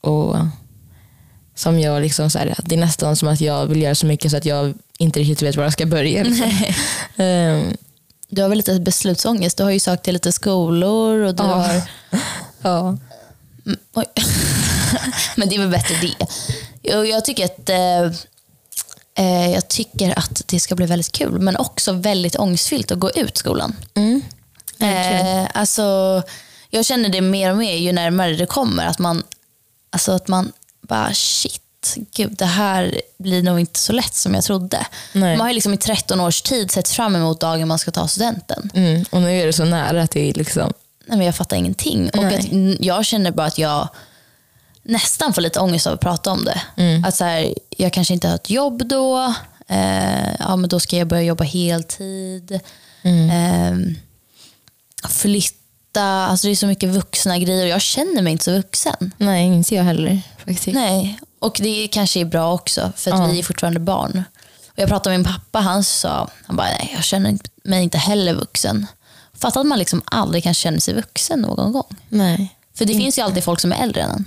[0.00, 0.36] och
[1.54, 4.30] som jag liksom så här, Det är nästan som att jag vill göra så mycket
[4.30, 6.22] så att jag inte riktigt vet var jag ska börja.
[6.24, 6.50] Liksom.
[7.16, 7.76] Ehm,
[8.28, 9.56] Du har väl lite beslutsångest?
[9.56, 11.48] Du har ju sökt till lite skolor och du Ja.
[11.54, 11.82] har...
[12.62, 12.96] ja.
[13.94, 14.04] Oj.
[15.36, 16.26] Men det är väl bättre det.
[16.82, 18.18] Jag, jag, tycker att, eh,
[19.20, 23.10] eh, jag tycker att det ska bli väldigt kul men också väldigt ångestfyllt att gå
[23.10, 23.76] ut skolan.
[23.94, 24.22] Mm.
[24.78, 26.22] Eh, alltså,
[26.70, 28.86] jag känner det mer och mer ju närmare det kommer.
[28.86, 29.22] Att man,
[29.90, 34.44] alltså att man bara shit, gud det här blir nog inte så lätt som jag
[34.44, 34.86] trodde.
[35.12, 35.36] Nej.
[35.36, 38.70] Man har liksom i 13 års tid sett fram emot dagen man ska ta studenten.
[38.74, 39.04] Mm.
[39.10, 40.72] Och nu är det så nära att det är liksom,
[41.06, 42.10] Nej, men jag fattar ingenting.
[42.10, 42.38] Och Nej.
[42.38, 43.88] att, mm, jag känner bara att jag
[44.90, 46.60] nästan får lite ångest av att prata om det.
[47.06, 49.34] Att så här, jag kanske inte har ett jobb då.
[49.68, 52.52] Eh, ja, men då ska jag börja jobba heltid.
[53.02, 53.76] Eh,
[55.08, 56.02] flytta.
[56.02, 59.12] Alltså det är så mycket vuxna grejer och jag känner mig inte så vuxen.
[59.18, 60.66] nej inte jag heller faktiskt.
[60.66, 63.26] Nej, och det kanske är bra också för att Ja.
[63.26, 64.24] vi är fortfarande barn.
[64.66, 67.98] Och jag pratade med min pappa, han sa, han bara, nej jag känner mig inte
[67.98, 68.86] heller vuxen.
[69.34, 71.96] Fattar att man liksom aldrig kan känna sig vuxen någon gång.
[72.08, 72.56] Nej.
[72.74, 74.24] För det finns ju alltid folk som är äldre än en.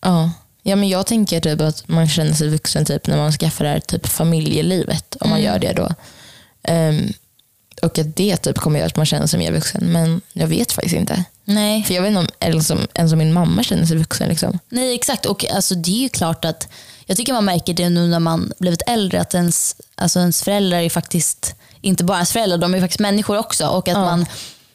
[0.00, 0.30] Ja.
[0.62, 3.70] ja, men jag tänker typ att man känner sig vuxen typ när man skaffar det
[3.70, 5.16] här typ familjelivet.
[5.20, 5.88] Om man gör det då.
[6.62, 7.12] Ehm,
[7.82, 9.92] och att det typ kommer göra att man känner sig mer vuxen.
[9.92, 11.24] Men jag vet faktiskt inte.
[11.44, 11.82] Nej.
[11.82, 14.28] För jag vet inte om ens som, ens som min mamma känner sig vuxen.
[14.28, 14.58] Liksom.
[14.68, 15.26] Nej, exakt.
[15.26, 16.68] Och alltså, det är ju klart att
[17.06, 20.78] jag tycker man märker det nu när man blivit äldre att ens, alltså ens föräldrar
[20.78, 23.66] är faktiskt inte bara ens föräldrar, de är faktiskt människor också.
[23.66, 24.26] Och att, man,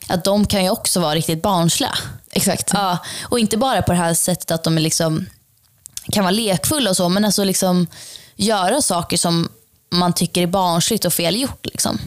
[0.08, 1.98] att de kan ju också vara riktigt barnsliga.
[2.34, 2.69] Exakt.
[2.74, 2.98] Ja,
[3.30, 5.26] och inte bara på det här sättet att de liksom,
[6.12, 7.88] kan vara lekfulla och så, men alltså liksom
[8.36, 9.50] göra saker som
[9.91, 11.65] man tycker är barnsligt och fel gjort.
[11.65, 12.00] Liksom.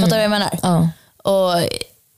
[0.00, 0.58] Fattar du vad jag menar?
[0.62, 0.88] Ja.
[1.32, 1.68] Och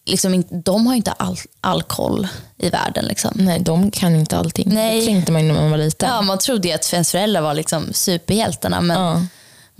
[0.07, 3.05] liksom, de har inte all, all koll i världen.
[3.05, 3.33] Liksom.
[3.35, 4.74] Nej, de kan inte allting.
[4.74, 5.00] Nej.
[5.00, 6.09] Det tänkte man när man var liten.
[6.09, 8.81] Ja, man trodde ju att ens föräldrar var liksom superhjältarna.
[8.81, 9.22] Men Ja.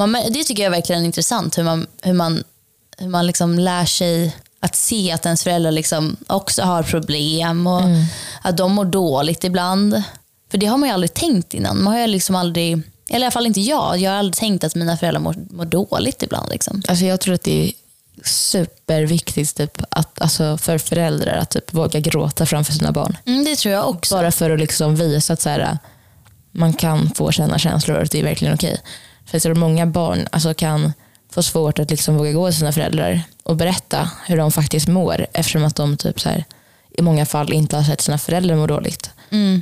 [0.07, 2.45] man, det tycker jag är verkligen intressant hur man, hur man,
[2.99, 7.83] hur man liksom lär sig att se att ens föräldrar liksom också har problem och
[8.43, 10.03] att de mår dåligt ibland.
[10.51, 11.83] För det har man ju aldrig tänkt innan.
[11.83, 12.73] Man har ju liksom aldrig,
[13.09, 15.65] eller i alla fall inte jag, jag har aldrig tänkt att mina föräldrar mår, mår
[15.65, 16.51] dåligt ibland.
[16.51, 16.83] Liksom.
[16.89, 17.73] Alltså jag tror att det är
[18.25, 23.17] superviktigt typ, att, alltså för föräldrar att typ, våga gråta framför sina barn.
[23.27, 24.15] Mm, det tror jag också.
[24.15, 25.79] Bara för att liksom visa att så här,
[26.53, 28.81] man kan få känna känslor och att det är verkligen okej.
[29.27, 30.93] För jag tror många barn alltså, kan
[31.31, 35.27] få svårt att liksom våga gå till sina föräldrar och berätta hur de faktiskt mår
[35.33, 36.45] eftersom att de typ så här,
[36.99, 39.11] i många fall inte har sett sina föräldrar må dåligt.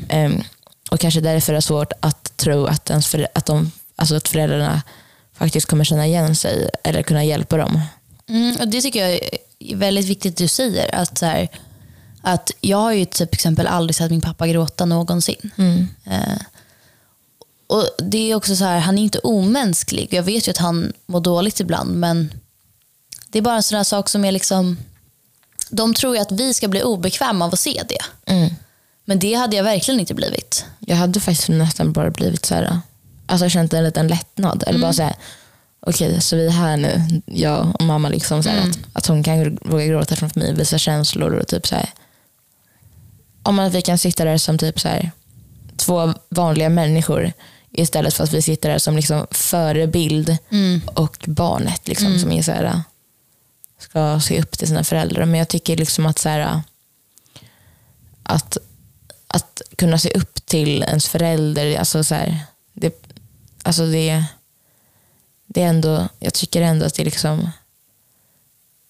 [0.08, 0.42] Ehm,
[0.90, 4.82] och kanske därför är svårt att tro att, ens förä- att, de, alltså att föräldrarna
[5.38, 7.80] faktiskt kommer känna igen sig eller kunna hjälpa dem.
[8.28, 9.12] Mm, och det tycker jag
[9.58, 10.94] är väldigt viktigt du säger.
[10.94, 11.48] Att, så här,
[12.22, 15.50] att jag har ju till exempel aldrig sett min pappa gråta någonsin.
[16.04, 16.36] Eh,
[17.66, 20.08] och det är också så här, Han är inte omänsklig.
[20.10, 21.90] Jag vet ju att han mår dåligt ibland.
[21.96, 22.32] Men
[23.28, 24.76] det är bara en sån här sak som är liksom...
[25.70, 28.32] De tror ju att vi ska bli obekväma av att se det.
[29.04, 30.64] Men det hade jag verkligen inte blivit.
[30.78, 32.78] Jag hade faktiskt nästan bara blivit så här,
[33.26, 34.64] alltså känt en liten lättnad.
[34.66, 35.14] Eller bara så här,
[35.80, 39.22] okej så vi är här nu, jag och mamma, liksom så här, att, att hon
[39.22, 41.88] kan våga gråta framför mig, visa känslor och typ så här.
[43.42, 45.10] Om att vi kan sitta där som typ så här,
[45.76, 47.32] två vanliga människor
[47.74, 50.36] istället för att vi sitter där som liksom förebild
[50.86, 52.82] och barnet liksom, som är så här,
[53.78, 55.24] ska se upp till sina föräldrar.
[55.24, 56.62] Men jag tycker liksom att så här,
[58.22, 58.58] att,
[59.26, 62.38] att kunna se upp till ens förälder, alltså så här,
[62.72, 63.04] det,
[63.62, 64.24] alltså det,
[65.46, 67.50] det är ändå, jag tycker ändå att det liksom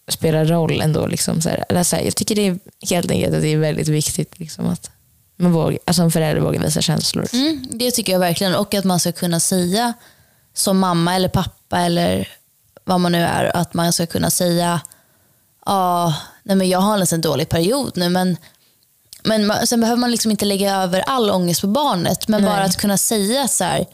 [0.09, 1.07] spelar roll ändå.
[1.07, 2.59] Liksom så här, eller så här, jag tycker det är
[2.91, 4.91] helt enkelt att det är väldigt viktigt liksom att
[5.37, 7.27] man vågar, alltså en förälder vågar visa känslor.
[7.33, 8.55] Mm, det tycker jag verkligen.
[8.55, 9.93] Och att man ska kunna säga
[10.55, 12.29] som mamma eller pappa eller
[12.85, 14.81] vad man nu är, att man ska kunna säga
[16.43, 18.37] nej men jag har en dålig period nu men,
[19.23, 22.29] men man, sen behöver man liksom inte lägga över all ångest på barnet.
[22.29, 22.51] Men Nej.
[22.51, 23.87] bara att kunna säga så här,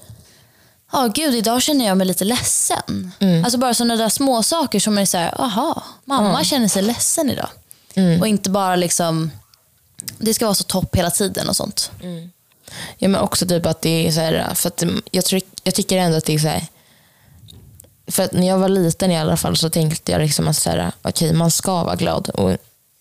[0.92, 3.12] ja gud idag känner jag mig lite ledsen.
[3.44, 7.30] Alltså bara sådana där små saker som är så här, aha, mamma känner sig ledsen
[7.30, 7.48] idag.
[8.20, 9.30] Och inte bara liksom,
[10.18, 11.90] det ska vara så topp hela tiden och sånt.
[12.98, 15.98] Ja, men också typ att det är så här, för att jag, tror, jag tycker
[15.98, 16.66] ändå att det är så här,
[18.06, 20.70] för att när jag var liten i alla fall så tänkte jag liksom att så
[20.70, 22.56] här, okej, man ska vara glad och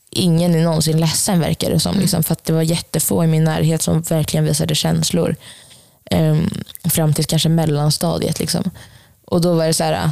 [0.10, 2.00] ingen är någonsin ledsen verkar det som.
[2.00, 5.36] Liksom, för att det var jättefå i min närhet som verkligen visade känslor.
[6.12, 6.50] Ehm,
[6.84, 8.40] fram till kanske mellanstadiet.
[8.40, 8.72] Liksom.
[9.26, 10.12] Och då var det så här,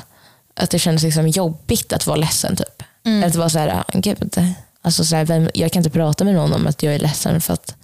[0.55, 2.55] att det kändes liksom jobbigt att vara ledsen.
[2.55, 2.83] Typ.
[3.25, 4.37] Att det var så här, gud,
[4.81, 7.41] alltså så här, vem, jag kan inte prata med någon om att jag är ledsen
[7.41, 7.75] för att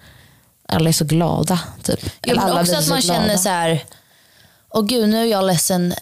[0.68, 1.60] alla är så glada.
[1.84, 2.00] Typ.
[2.22, 3.20] Eller men också att man glada.
[3.22, 3.84] känner så här,
[4.70, 5.94] åh gud nu är jag ledsen.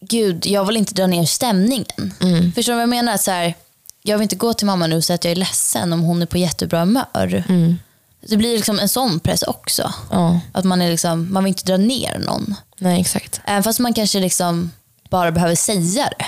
[0.00, 2.12] Gud, jag vill inte dra ner stämningen.
[2.22, 2.52] Mm.
[2.52, 3.12] Förstår du vad jag menar?
[3.14, 3.54] Att så här,
[4.02, 6.22] jag vill inte gå till mamma nu och säga att jag är ledsen om hon
[6.22, 7.44] är på jättebra humör.
[7.48, 7.76] Mm.
[8.20, 9.92] Det blir liksom en sån press också.
[10.10, 12.54] Ja, Att man, är liksom, man vill inte dra ner någon.
[12.78, 13.40] nej exakt.
[13.44, 14.72] Även fast man kanske liksom
[15.10, 16.26] bara behöver säga det.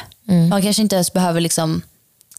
[0.50, 1.82] Man kanske inte ens behöver liksom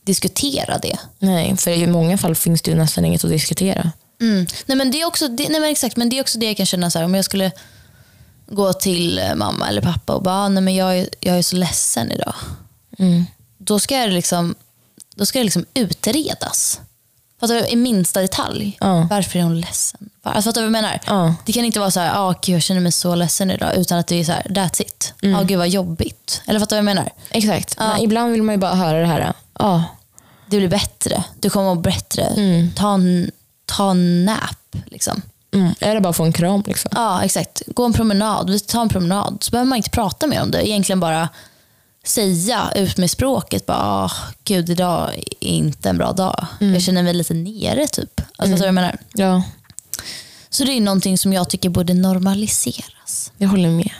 [0.09, 0.97] diskutera det.
[1.19, 3.91] Nej, för i många fall finns det ju nästan inget att diskutera.
[4.21, 4.45] Mm.
[4.65, 6.57] Nej, men det är också det, nej, men exakt, men det är också det jag
[6.57, 7.51] kan känna så här, om jag skulle
[8.47, 11.41] gå till eh, mamma eller pappa och bara, "Ah, nej, men jag, är, jag är
[11.41, 12.33] så ledsen idag.
[12.99, 13.25] Mm.
[13.57, 14.55] Då ska det liksom,
[15.15, 16.79] då ska det liksom utredas.
[17.39, 17.67] Fattar du?
[17.67, 18.77] I minsta detalj.
[18.79, 19.07] Ja.
[19.09, 20.09] Varför är hon ledsen?
[20.23, 20.99] Alltså, fattar du vad jag menar?
[21.07, 21.35] Ja.
[21.45, 23.75] Det kan inte vara så här, ah, gud, jag känner mig så ledsen idag.
[23.75, 25.13] Utan att det är så här, that's it.
[25.23, 25.47] Mm.
[25.47, 26.41] gud vad jobbigt.
[26.47, 27.11] Eller fattar du vad jag menar?
[27.29, 27.75] Exakt.
[27.79, 27.87] Ja.
[27.87, 29.33] Men ibland vill man ju bara höra det här.
[29.59, 29.83] Ja,
[30.49, 31.23] Det blir bättre.
[31.39, 32.23] Du kommer må bättre.
[32.23, 32.71] Mm.
[32.75, 33.31] Ta, en,
[33.65, 34.75] ta en nap.
[34.85, 35.21] Liksom.
[35.53, 35.73] mm.
[35.79, 36.63] Eller bara få en kram.
[36.67, 36.91] Liksom.
[36.95, 37.61] Ja, exakt.
[37.67, 38.49] Gå en promenad.
[38.49, 39.37] Vi tar en promenad.
[39.41, 40.69] Så behöver man inte prata mer om det.
[40.69, 41.29] Egentligen bara
[42.03, 43.65] säga ut med språket.
[43.65, 44.11] Bara, ah,
[44.43, 46.45] gud, idag är inte en bra dag.
[46.59, 48.21] Jag känner mig lite nere typ.
[48.37, 48.65] Alltså, mm.
[48.65, 48.97] jag menar?
[49.13, 49.43] Ja,
[50.49, 53.31] Så det är någonting som jag tycker borde normaliseras.
[53.37, 53.91] jag håller med.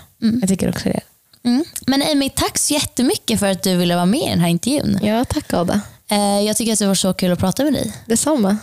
[0.42, 1.02] Jag tycker också det.
[1.44, 1.64] Mm.
[1.88, 5.00] Men Amy, tack så jättemycket för att du ville vara med i den här intervjun.
[5.02, 5.82] Ja, tack Ada.
[6.10, 7.94] Eh, Jag tycker att det var så kul att prata med dig.
[8.06, 8.58] Detsamma.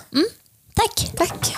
[0.74, 1.12] Tack!
[1.16, 1.56] Tack.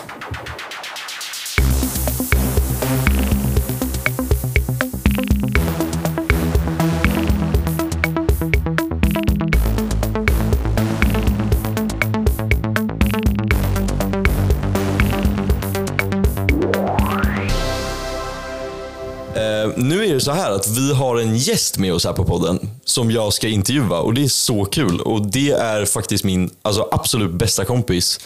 [19.68, 22.24] Eh, nu är det så här att vi har en gäst med oss här på
[22.24, 25.00] podden som jag ska intervjua och det är så kul.
[25.00, 28.20] Och det är faktiskt min alltså, absolut bästa kompis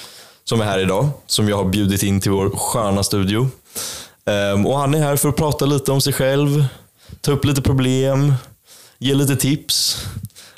[0.44, 1.08] som är här idag.
[1.26, 3.48] Som jag har bjudit in till vår sköna studio.
[4.24, 6.64] Ehm, och han är här för att prata lite om sig själv,
[7.20, 8.34] ta upp lite problem,
[8.98, 10.06] ge lite tips.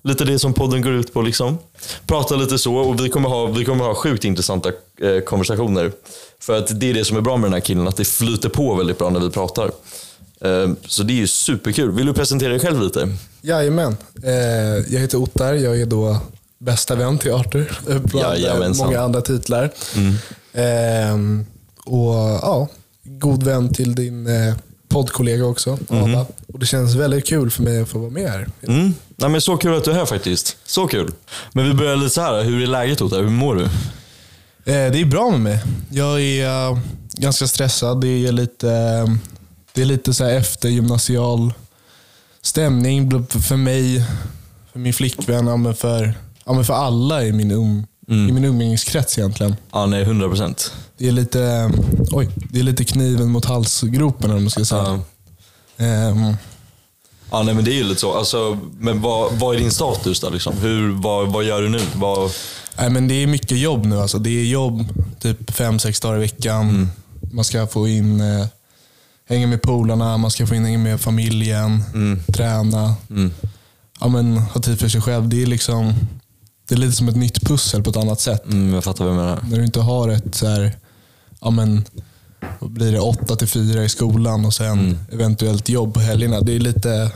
[0.03, 1.23] Lite det som podden går ut på.
[1.23, 1.59] liksom.
[2.07, 4.69] Prata lite så och vi kommer ha, vi kommer ha sjukt intressanta
[5.01, 5.93] eh, konversationer.
[6.41, 8.49] För att det är det som är bra med den här killen, att det flyter
[8.49, 9.71] på väldigt bra när vi pratar.
[10.45, 11.91] Eh, Så det är ju superkul.
[11.93, 13.09] Vill du presentera dig själv lite?
[13.43, 13.97] Jajamän.
[14.23, 14.33] Eh,
[14.95, 15.55] jag heter Ottar.
[15.55, 16.17] Jag är då
[16.59, 17.79] bästa vän till Arthur.
[17.91, 18.87] eh, Bland Jajamensan.
[18.87, 19.71] många andra titlar.
[20.53, 21.47] Ehm,
[21.85, 22.69] och ja,
[23.05, 24.29] God vän till din
[24.89, 26.27] poddkollega också, Ada.
[26.53, 28.49] Och det känns väldigt kul för mig att få vara med här.
[28.69, 28.95] Mm.
[29.17, 30.57] Nej, men så kul att du är här faktiskt.
[30.67, 31.11] Så kul.
[31.53, 32.43] Men vi börjar lite så här.
[32.43, 33.17] Hur är läget Otta?
[33.17, 33.69] Hur mår du?
[34.65, 35.63] Det är bra med mig.
[35.91, 36.79] Jag är
[37.17, 38.01] ganska stressad.
[38.01, 38.69] Det är lite,
[39.75, 41.53] det är lite så här eftergymnasial
[42.43, 44.05] stämning för mig,
[44.73, 48.45] för min flickvän, ja, men för, ja, men för alla i min, um, i min
[48.45, 49.57] umgängeskrets egentligen.
[49.73, 50.73] Ja, nej, 100 procent.
[50.99, 51.71] Det är lite, eh,
[52.13, 55.03] oj, det är lite kniven mot halsgropen om man ska säga.
[55.77, 55.85] Ja.
[55.85, 56.37] Ehm,
[57.31, 58.15] Ja, nej, men det är ju lite så.
[58.15, 60.31] Alltså, men vad, vad är din status då?
[60.31, 60.59] Liksom?
[60.59, 61.81] Hur, vad, vad gör du nu?
[61.95, 62.31] Vad,
[62.79, 64.01] nej, men det är mycket jobb nu.
[64.01, 64.19] Alltså.
[64.19, 64.85] Det är jobb
[65.21, 66.91] typ fem, sex dagar i veckan.
[67.33, 68.47] Man ska få in eh,
[69.35, 71.83] hänga med polarna, man ska få in hänga med familjen,
[72.27, 72.95] träna.
[74.01, 75.29] Ja, men, ha tid för sig själv.
[75.29, 75.95] Det är, liksom,
[76.69, 78.45] det är lite som ett nytt pussel på ett annat sätt.
[78.47, 79.39] mm, jag fattar vad jag menar.
[79.51, 80.77] När du inte har ett så här,
[81.41, 81.85] ja men,
[82.61, 86.41] blir det 8 till 4 i skolan och sen eventuellt jobb på helgerna.
[86.41, 87.11] Det är lite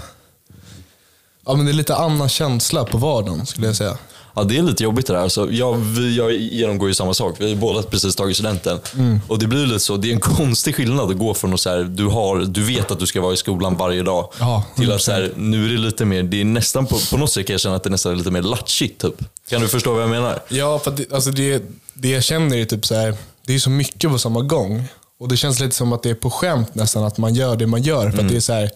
[1.47, 3.97] ja men det är lite annan känsla på vardagen skulle jag säga.
[4.39, 5.21] Ja, det är lite jobbigt det där.
[5.21, 7.37] Alltså, jag, vi, jag genomgår ju samma sak.
[7.39, 8.79] Vi har båda precis tagit studenten.
[8.95, 9.21] Mm.
[9.29, 11.71] Och det blir lite så, det är en konstig skillnad att gå från att så
[11.71, 14.33] här, du, har, du vet att du ska vara i skolan varje dag.
[14.41, 17.17] Ja, till att så här, nu är det lite mer, det är nästan på, på
[17.17, 19.15] något sätt kan jag känna att det nästan är lite mer latchigt typ.
[19.49, 20.39] Kan du förstå vad jag menar?
[20.49, 21.63] Ja, för det, alltså det,
[21.95, 23.15] det jag känner är typ så här,
[23.47, 24.85] det är så mycket på samma gång.
[25.21, 27.67] Och det känns lite som att det är på skämt nästan att man gör det
[27.67, 28.11] man gör.
[28.11, 28.71] För att det är så här,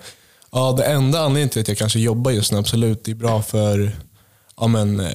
[0.53, 3.43] ja det enda anledningen till att jag kanske jobbar just nu, absolut, det är bra
[3.43, 3.97] för
[4.61, 5.09] ja, men, eh,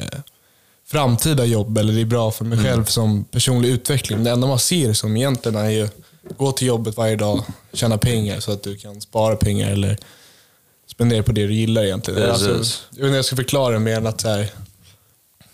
[0.87, 4.23] framtida jobb eller det är bra för mig själv som personlig utveckling.
[4.23, 5.89] Det enda man ser som egentligen är ju
[6.37, 9.97] gå till jobbet varje dag, tjäna pengar så att du kan spara pengar eller
[10.91, 12.21] spendera på det du gillar egentligen.
[12.21, 12.47] Precis.
[12.47, 14.47] Alltså, jag vet inte hur jag ska förklara det mer än att här,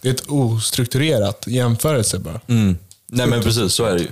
[0.01, 2.41] det är ett ostrukturerat jämförelse bara.
[2.47, 2.77] Mm.
[3.07, 4.07] Nej men precis, så är det ju.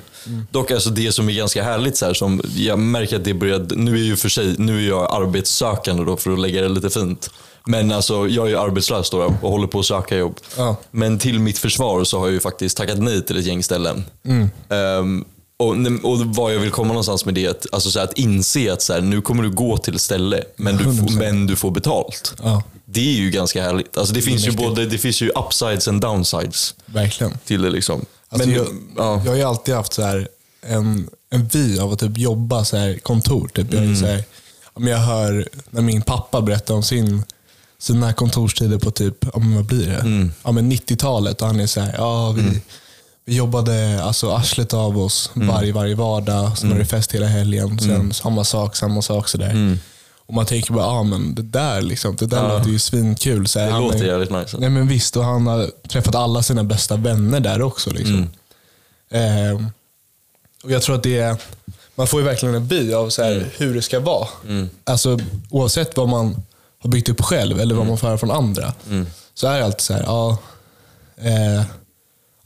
[0.52, 3.68] Dock alltså det som är ganska härligt, så här, som jag märker att det börjar,
[3.76, 6.90] nu är ju för sig, nu är jag arbetssökande då för att lägga det lite
[6.90, 7.30] fint.
[7.66, 10.40] Men alltså jag är ju arbetslös då och håller på att söka jobb.
[10.58, 10.76] Ja.
[10.92, 14.06] Men till mitt försvar så har jag ju faktiskt tackat nej till ett gäng ställen.
[14.26, 14.50] Mm.
[14.70, 15.26] Ehm,
[15.58, 15.76] och,
[16.12, 18.74] och vad jag vill komma någonstans med det, är att, alltså så här, att inse
[18.74, 21.18] att så här, nu kommer du gå till ett ställe, men du, får, 100%.
[21.18, 22.34] men du får betalt.
[22.44, 23.98] Ja, Det är ju ganska härligt.
[23.98, 27.38] Alltså det, finns ju både det finns ju upsides and downsides verkligen.
[27.46, 27.70] till det.
[27.70, 28.06] liksom.
[28.30, 29.22] Alltså men, jag, ja.
[29.26, 30.28] jag har ju alltid haft så här
[30.62, 33.50] en, en vy av att typ jobba så här kontor.
[33.54, 33.74] Typ.
[33.74, 34.24] Jag, är så här,
[34.76, 37.24] jag hör när min pappa berättar om sin,
[37.82, 40.30] sina kontorstider på typ, ja, men vad blir det?
[40.44, 41.42] Ja, men 90-talet.
[41.42, 42.62] Och han är så här, ja, vi,
[43.26, 46.58] vi jobbade alltså arslet av oss varje, varje vardag.
[46.58, 47.80] Sen var det fest hela helgen.
[47.80, 49.28] Sen samma sak, samma sak.
[49.28, 49.78] Så där.
[50.26, 52.58] Och man tänker bara, ja men det där, liksom, det där Ja.
[52.58, 53.48] låter ju svinkul.
[53.48, 54.58] Så här, Det han låter är- jävligt nice.
[54.60, 57.90] Nej men visst, och han har träffat alla sina bästa vänner där också.
[57.90, 58.28] Liksom.
[59.12, 59.66] Ehm,
[60.64, 61.38] och Jag tror att det är,
[61.96, 64.28] man får ju verkligen en by av så här, hur det ska vara.
[64.84, 66.36] Alltså, oavsett vad man
[66.82, 68.74] har byggt upp själv eller vad man får höra från andra.
[69.34, 70.38] Så är det alltid så här, ja,
[71.18, 71.64] eh,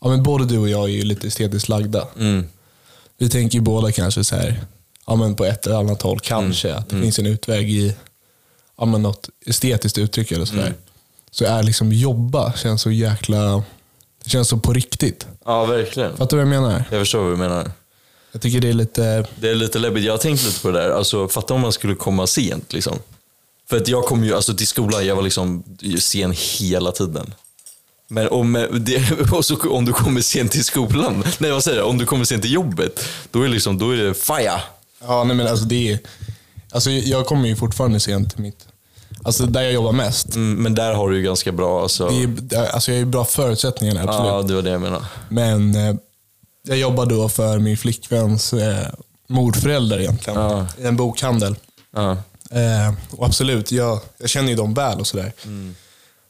[0.02, 2.08] ja men både du och jag är ju lite estetiskt lagda.
[2.20, 2.48] Mm.
[3.18, 4.62] Vi tänker ju båda kanske så här,
[5.08, 7.96] ja men på ett eller annat håll kanske att det finns en utväg i
[8.78, 10.74] ja men något estetiskt uttryck eller sådär.
[11.32, 13.64] Så är liksom jobba känns så jäkla,
[14.24, 15.28] det känns så på riktigt.
[15.46, 16.18] Ja, verkligen.
[16.18, 16.84] Fattar du vad jag menar?
[16.92, 17.72] Jag förstår vad du menar.
[18.32, 20.04] Jag tycker det är lite, Det är lite läbbigt.
[20.04, 20.90] Jag har tänkt lite på det där.
[20.90, 22.74] Alltså, fatta om man skulle komma sent.
[22.74, 23.00] Liksom.
[23.70, 25.64] För att jag kom ju alltså, till skolan, jag var liksom
[26.00, 27.34] sen hela tiden.
[28.08, 31.90] Men om, det, och så, om du kommer sent till skolan, nej vad säger jag,
[31.90, 34.62] om du kommer sent till jobbet, då är, liksom, då är det fire.
[35.02, 36.00] ja nej men alltså det är,
[36.72, 38.68] alltså jag kommer ju fortfarande sent till mitt,
[39.24, 40.36] alltså där jag jobbar mest.
[40.36, 42.10] Mm, men där har du ju ganska bra, alltså.
[42.10, 44.28] Det är, alltså jag har ju bra förutsättningar absolut.
[44.28, 45.06] ja, det var det jag menade.
[45.30, 45.96] Men eh,
[46.68, 48.88] jag jobbar då för min flickväns eh,
[49.28, 50.40] morförälder egentligen.
[50.40, 50.68] Ja.
[50.78, 51.56] I en bokhandel.
[51.96, 52.18] Ja.
[52.52, 55.34] Eh, och absolut, jag, jag känner ju dem väl och sådär.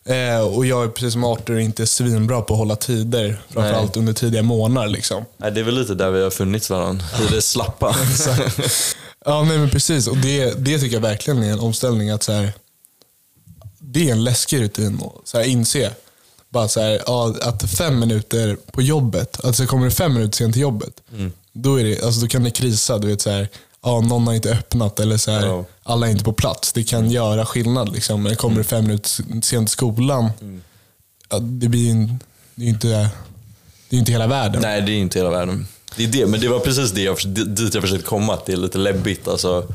[0.05, 3.41] Eh, och jag är precis som Arthur inte svinbra på att hålla tider.
[3.49, 4.87] Framförallt under tidiga månader.
[4.87, 5.25] Liksom.
[5.37, 7.95] Nej, det är väl lite där vi har funnits varandra, i det slappa.
[9.27, 10.07] Ja, nej, men precis.
[10.07, 12.09] Och det, det tycker jag verkligen är en omställning.
[12.09, 12.53] att så här,
[13.79, 15.91] Det är en läskig rutin att så här, inse.
[16.49, 20.53] Bara så här, ja, att fem minuter på jobbet, alltså kommer du fem minuter sent
[20.53, 21.01] till jobbet,
[21.53, 22.97] då, är det, alltså, då kan det krisa.
[22.97, 23.49] Du vet, så här,
[23.85, 25.65] ja, någon har inte öppnat eller så här, Ja.
[25.83, 26.73] alla är inte på plats.
[26.73, 27.93] Det kan göra skillnad.
[27.93, 28.23] Liksom.
[28.23, 29.09] Men kommer du fem minuter
[29.41, 30.29] sent till skolan,
[31.29, 32.19] ja, det blir en,
[32.55, 33.09] det är inte,
[33.89, 34.61] det är inte hela världen.
[34.61, 35.67] Nej, det är inte hela världen.
[35.95, 37.17] Det är det, men det var precis det jag,
[37.47, 39.27] dit jag försökte komma, det är lite läbbigt.
[39.27, 39.67] Alltså,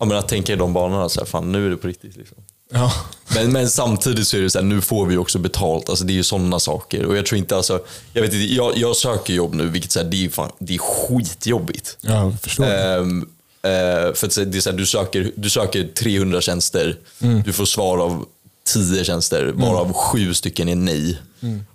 [0.00, 2.16] ja, men att tänka i de banorna, så här, fan nu är det på riktigt.
[2.16, 2.36] Liksom.
[2.72, 2.92] Ja.
[3.34, 5.88] Men, men samtidigt så är det så här, nu får vi också betalt.
[5.88, 7.04] Alltså, det är ju sådana saker.
[7.06, 7.80] Och jag tror inte, alltså,
[8.12, 10.74] jag, vet inte, jag, jag söker jobb nu, vilket så här, det, är fan, det
[10.74, 11.98] är skitjobbigt.
[12.00, 12.64] Ja, jag förstår.
[12.64, 13.28] Ehm,
[13.62, 16.96] eh, för att så- det är så här, du, söker, du söker 300 tjänster,
[17.44, 18.24] du får svar av
[18.66, 21.18] 10 tjänster, varav sju stycken är nej.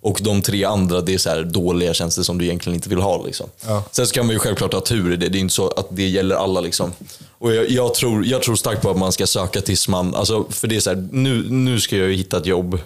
[0.02, 3.26] Och de tre andra det är så dåliga tjänster som du egentligen inte vill ha.
[3.26, 3.50] Liksom.
[3.66, 3.84] Ja.
[3.92, 5.30] Sen så kan man ju självklart ha tur i det.
[5.30, 6.62] Det är inte så att det gäller alla.
[6.62, 6.92] Liksom.
[7.38, 10.16] Och jag, jag, tror, jag tror starkt på att man ska söka tills man...
[10.16, 12.80] Alltså, för det är så här, nu, nu ska jag hitta ett jobb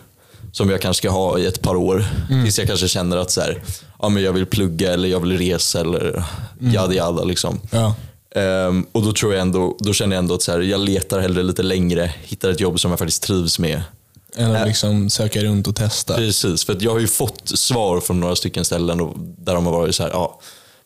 [0.51, 2.05] som jag kanske ska ha i ett par år.
[2.43, 3.63] Tills jag kanske känner att så här,
[4.01, 6.23] ja, men jag vill plugga eller jag vill resa eller
[6.59, 7.23] jada jada.
[7.23, 7.59] Liksom.
[7.71, 7.95] Ja.
[8.35, 11.19] Ehm, och då, tror jag ändå, då känner jag ändå att så här, jag letar
[11.19, 13.81] hellre lite längre, hittar ett jobb som jag faktiskt trivs med.
[14.35, 16.15] Än att liksom söka runt och testa.
[16.15, 19.65] Precis, för att jag har ju fått svar från några stycken ställen och där de
[19.65, 20.39] har varit så här, ja,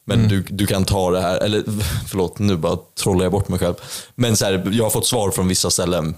[0.06, 1.64] men du, du kan ta det här, eller
[2.08, 3.76] förlåt, nu bara trollar jag bort mig själv.
[4.16, 6.16] Men så här, jag har fått svar från vissa ställen.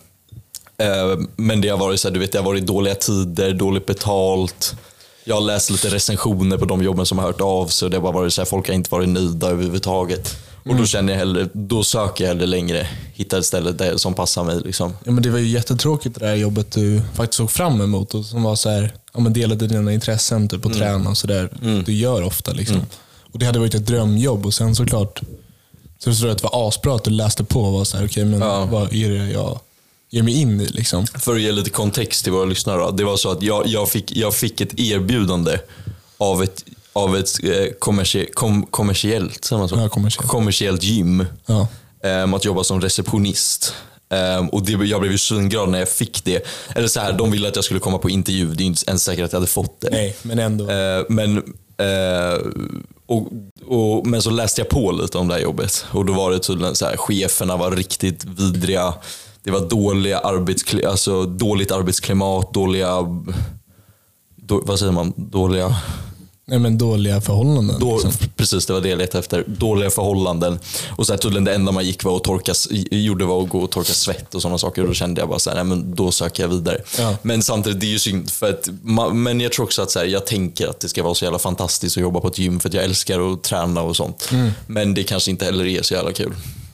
[0.77, 3.85] Eh, men det har varit så här, du vet, det har varit dåliga tider, dåligt
[3.85, 4.75] betalt.
[5.23, 7.97] Jag har läst lite recensioner på de jobben som har hört av sig och det
[7.97, 10.35] har bara varit så här, folk har inte varit nöjda överhuvudtaget.
[10.65, 14.13] Och då känner jag hellre, då söker jag hellre längre, hittar ett ställe där, som
[14.13, 14.59] passar mig.
[14.65, 14.93] Liksom.
[15.03, 18.25] Ja, men det var ju jättetråkigt det där jobbet du faktiskt såg fram emot och
[18.25, 21.49] som var så här, ja, men delade dina intressen typ, och träna och sådär.
[21.85, 22.51] Du gör ofta.
[22.53, 22.81] Liksom.
[23.33, 25.21] Och Det hade varit ett drömjobb och sen såklart
[25.99, 28.05] så jag tror att det var asbra att du läste på och var så här,
[28.05, 28.65] okej, men Ja.
[28.65, 29.59] vad är det jag
[30.09, 30.65] ger mig in i?
[30.65, 31.07] Liksom.
[31.07, 32.77] För att ge lite kontext till våra lyssnare.
[32.81, 32.91] Då.
[32.91, 35.57] Det var så att jag, jag, fick, jag fick ett erbjudande
[36.17, 36.63] av ett,
[36.93, 39.75] av ett eh, kommersie, kom, kommersiellt, säger man så?
[39.75, 40.29] Ja, kommersiellt.
[40.29, 41.25] kommersiellt gym.
[41.45, 41.67] Ja.
[42.23, 43.73] Um, att jobba som receptionist.
[44.09, 46.45] Ehm, och det, jag blev ju svinglad när jag fick det.
[46.75, 48.53] Eller så här, de ville att jag skulle komma på intervju.
[48.53, 49.89] Det är inte ens säkert att jag hade fått det.
[49.91, 50.69] Nej, men ändå.
[50.69, 51.37] Eh, men,
[51.77, 52.39] eh,
[53.05, 53.27] och,
[53.67, 55.85] och, men så läste jag på lite om det här jobbet.
[55.91, 58.93] Och då var det tydligen så här, cheferna var riktigt vidriga.
[59.43, 62.97] Det var dåliga arbetskli- alltså dåligt arbetsklimat, dåliga...
[64.35, 65.13] Då, vad säger man?
[65.17, 65.75] Dåliga...
[66.51, 67.79] Nej, men dåliga förhållanden.
[67.79, 68.11] Då, liksom.
[68.35, 69.43] Precis, det var det jag letade efter.
[69.47, 70.59] Dåliga förhållanden.
[70.89, 72.53] Och så här, tydligen det enda man gick var att torka,
[72.91, 74.81] gjorde var att gå och torka svett och sådana saker.
[74.81, 76.81] Och då kände jag bara så här, nej, men då söker jag vidare.
[76.97, 77.15] Ja.
[77.21, 78.29] Men samtidigt, det är ju synd.
[78.29, 78.69] För att,
[79.13, 81.39] men jag tror också att så här, jag tänker att det ska vara så jävla
[81.39, 82.59] fantastiskt att jobba på ett gym.
[82.59, 84.29] För att jag älskar att träna och sånt.
[84.31, 84.51] Mm.
[84.67, 86.33] Men det kanske inte heller är så jävla kul.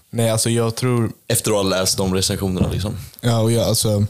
[0.09, 1.11] Nej, alltså jag tror...
[1.28, 2.71] Efter att ha läst de recensionerna.
[2.71, 2.97] Liksom.
[3.21, 4.05] Ja, och jag, alltså,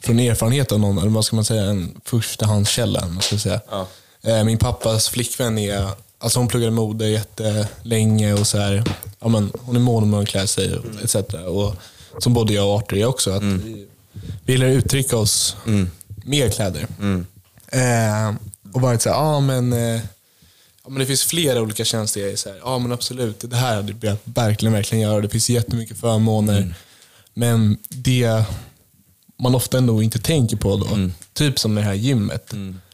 [0.00, 3.06] från erfarenhet av någon, eller vad ska man säga, en förstahandskälla.
[3.06, 3.60] Man ska säga.
[3.70, 3.86] Ja.
[4.22, 8.84] Eh, Min pappas flickvän är, alltså hon pluggade mode jättelänge och så här,
[9.20, 11.14] ja, men hon är mån om hur hon klär sig och etc.
[11.46, 11.74] Och,
[12.18, 13.30] som både jag och Arthur är också.
[13.30, 13.86] Att vi,
[14.44, 15.56] vi gillar att uttrycka oss
[16.24, 16.86] med kläder.
[17.68, 18.34] Eh,
[18.72, 20.00] och varit så här, ja men, eh,
[20.84, 22.20] ja men det finns flera olika tjänster.
[22.20, 25.20] Jag är så här, ja men absolut, det här hade jag verkligen, verkligen göra.
[25.20, 26.74] Det finns jättemycket förmåner.
[27.34, 28.44] Men det
[29.38, 32.52] man ofta ändå inte tänker på då, typ som det här gymmet.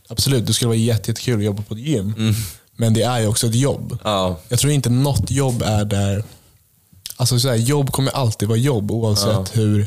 [0.08, 2.34] Absolut, det skulle vara jätte- jättekul att jobba på ett gym.
[2.76, 3.98] Men det är ju också ett jobb.
[4.04, 4.40] Ja.
[4.48, 6.24] Jag tror inte något jobb är där...
[7.16, 9.78] Alltså så här, jobb kommer alltid vara jobb oavsett hur,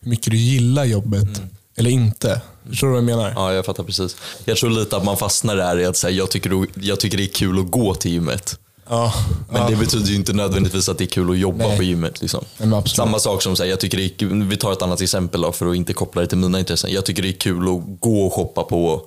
[0.00, 1.42] hur mycket du gillar jobbet
[1.76, 2.40] eller inte.
[2.68, 3.32] Förstår du vad jag menar?
[3.36, 4.16] ja, jag fattar precis.
[4.44, 7.24] Jag tror lite att man fastnar där i att säga, jag, tycker, jag tycker det
[7.24, 8.58] är kul att gå till gymmet.
[8.88, 9.14] Ja.
[9.50, 9.68] Men ja.
[9.68, 11.76] det betyder ju inte nödvändigtvis att det är kul att jobba Nej.
[11.76, 12.20] på gymmet.
[12.20, 12.44] Liksom.
[12.58, 12.82] Nej.
[12.86, 15.76] Samma sak som säger, jag tycker är vi tar ett annat exempel då, för att
[15.76, 16.92] inte koppla det till mina intressen.
[16.92, 19.02] Jag tycker det är kul att gå och shoppa på,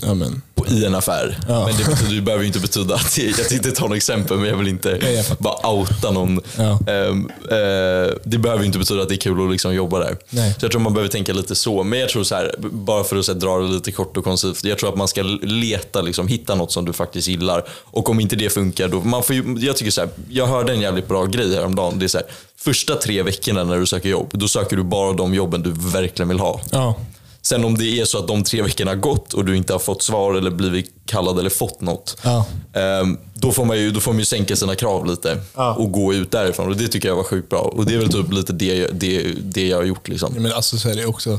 [0.00, 0.42] Ja, men.
[0.54, 1.38] på i en affär.
[1.48, 1.66] Ja.
[1.66, 4.48] Men det, betyder, det behöver ju inte betyda att, jag tänkte ta något exempel, men
[4.48, 6.40] jag vill inte Nej, jag bara outa någon.
[6.56, 6.78] Ja.
[6.86, 10.16] Ehm, eh, det behöver ju inte betyda att det är kul att liksom jobba där.
[10.30, 10.54] Nej.
[10.58, 11.82] Så jag tror man behöver tänka lite så.
[11.82, 14.64] Men jag tror så här, bara för att här, dra det lite kort och koncist.
[14.64, 17.64] Jag tror att man ska leta, liksom, hitta något som du faktiskt gillar.
[17.70, 20.72] Och om inte det funkar, då, man får ju, jag tycker så här, jag hörde
[20.72, 21.98] en jävligt bra grej häromdagen.
[21.98, 22.26] Det är så här,
[22.56, 26.28] första tre veckorna när du söker jobb, då söker du bara de jobben du verkligen
[26.28, 26.60] vill ha.
[26.70, 26.96] Ja.
[27.42, 29.78] Sen om det är så att de tre veckorna har gått och du inte har
[29.80, 32.16] fått svar eller blivit kallad eller fått något.
[32.22, 32.46] Ja.
[32.72, 35.74] ehm, då, får man ju, då får man ju sänka sina krav lite Ja.
[35.74, 36.68] och gå ut därifrån.
[36.68, 37.60] Och Det tycker jag var sjukt bra.
[37.60, 40.08] Och det är väl typ lite det, det, det jag har gjort.
[40.08, 40.34] Liksom.
[40.34, 41.38] Men alltså så är det också,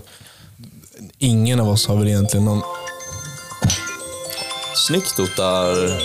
[1.18, 2.62] ingen av oss har väl egentligen någon...
[4.88, 5.99] Snyggt Ottar.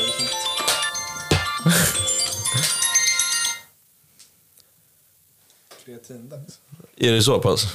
[6.97, 7.67] Är det så pass?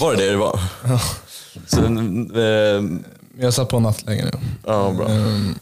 [0.00, 0.60] Var det det det var?
[0.88, 1.00] Ja.
[1.66, 1.80] Så,
[2.40, 3.04] ehm,
[3.38, 4.30] Jag satt på nattläge nu.
[4.66, 5.08] ja, bra.
[5.08, 5.58] Ehm,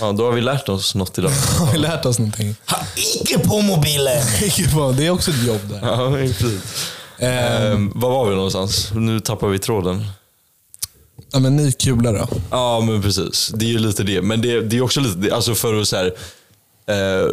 [0.00, 1.30] Ja, då har vi lärt oss något idag.
[1.58, 2.56] Har vi lärt oss någonting?
[2.70, 2.78] Ha
[3.20, 4.22] icke på mobilen!
[4.96, 5.80] det är också ett jobb där.
[5.82, 6.92] Ja, precis.
[7.18, 8.90] Ehm, var var vi någonstans?
[8.94, 10.06] Nu tappar vi tråden.
[11.32, 12.28] Ja, men ny kula då?
[12.50, 13.48] Ja, men precis.
[13.54, 14.22] Det är ju lite det.
[14.22, 16.06] Men det, det är också lite, det- alltså för att så här,
[16.86, 17.26] eh,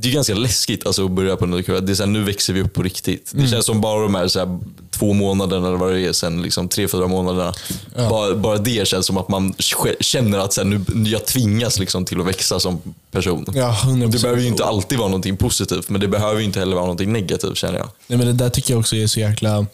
[0.00, 1.80] det är ganska läskigt alltså, att börja på en ny kula.
[1.80, 3.32] Det är så här, nu växer vi upp på riktigt.
[3.34, 4.58] Det känns som bara de här, så här
[4.90, 7.54] två månaderna eller vad det är sen, liksom, tre, fyra månaderna.
[7.96, 9.54] Bara, bara det känns som att man
[10.00, 12.80] känner att så här, nu, jag tvingas liksom, till att växa som
[13.10, 13.46] person.
[13.54, 14.10] Ja, 100%.
[14.10, 16.84] Det behöver ju inte alltid vara någonting positivt, men det behöver ju inte heller vara
[16.84, 17.88] någonting negativt känner jag.
[18.06, 19.66] Nej, men det där tycker jag också är så jäkla...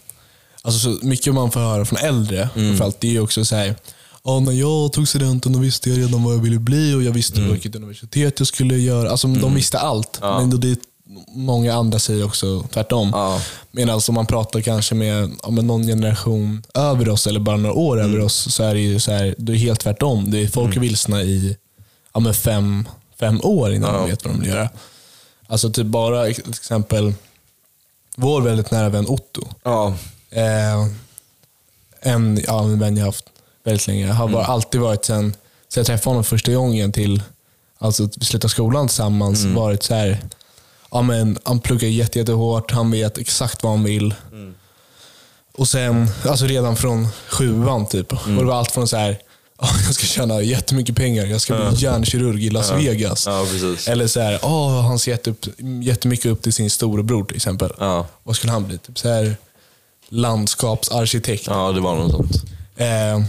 [0.65, 3.75] Alltså så mycket man får höra från äldre, framförallt, det är ju också så här.
[4.25, 7.13] Ja, när jag tog studenten då visste jag redan vad jag ville bli och jag
[7.13, 9.11] visste vilket universitet jag skulle göra.
[9.11, 10.19] Alltså, De visste allt.
[10.21, 10.41] Ja.
[10.41, 10.79] Men då det,
[11.29, 13.11] många andra säger också tvärtom.
[13.13, 13.41] Ja.
[13.71, 17.75] Medan om man pratar kanske med, ja, med någon generation över oss eller bara några
[17.75, 20.31] år över oss så är det ju så här, det är helt tvärtom.
[20.31, 21.57] Det är folk är vilsna i
[22.15, 22.89] ja, men fem,
[23.21, 24.69] fem år innan de vet vad de vill göra.
[25.47, 27.15] Alltså typ bara till exempel
[28.17, 29.49] vår väldigt nära vän Otto.
[29.63, 29.95] Ja,
[30.35, 30.87] Eh,
[32.01, 33.25] en, ja, en vän jag haft
[33.65, 34.13] väldigt länge.
[34.13, 35.33] Har bara alltid varit sen,
[35.69, 37.23] sen jag träffade honom första gången till
[37.79, 39.45] alltså, att vi slutade skolan tillsammans.
[39.45, 40.19] varit så här,
[40.91, 44.15] ja, men, han pluggar jätte, jättehårt, han vet exakt vad han vill.
[45.57, 48.13] Och sen, alltså redan från sjuan typ.
[48.13, 49.19] Och det var allt från så här,
[49.61, 53.27] "Ja, jag ska tjäna jättemycket pengar, jag ska bli hjärnkirurg i Las Vegas.
[53.27, 53.47] ja.
[53.93, 55.35] Eller så här, åh, han ser jätte
[55.83, 57.73] jättemycket upp till sin storebror till exempel.
[57.79, 58.07] Ja.
[58.23, 58.79] Vad skulle han bli?
[58.79, 59.37] Typ så här,
[60.09, 61.47] landskapsarkitekt.
[61.47, 62.43] ja, det var något sånt.
[62.77, 63.23] Eh,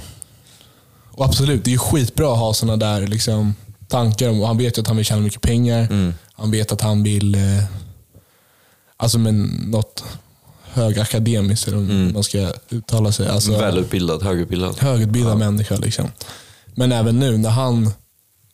[1.14, 3.55] och absolut, det är ju skitbra att ha sådana där liksom,
[3.88, 4.30] tankar.
[4.30, 6.14] Om, han vet ju att han vill tjäna mycket pengar.
[6.34, 7.64] Han vet att han vill, eh,
[8.97, 9.34] alltså med
[9.68, 10.03] något
[10.64, 13.28] högakademiskt, eller hur man ska uttala sig.
[13.28, 14.80] Alltså, Välutbildad, högutbildad.
[14.80, 15.76] högutbildad människa.
[15.76, 16.11] Liksom.
[16.76, 17.86] Men även nu när han,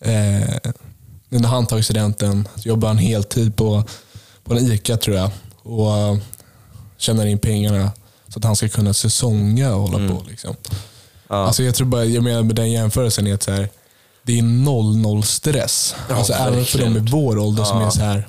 [0.02, 0.72] eh,
[1.30, 3.84] när han tagit studenten jobbar han heltid på,
[4.44, 5.32] på en ICA tror jag.
[5.64, 6.18] Och eh,
[6.98, 7.92] tjänar in pengarna
[8.28, 10.24] så att han ska kunna säsonga och hålla på.
[10.30, 10.56] Liksom.
[11.38, 13.70] Alltså jag tror bara, jag menar med den jämförelsen är att så här,
[14.24, 15.96] det är noll, noll stress.
[16.10, 18.28] alltså även för de i vår ålder som är så här,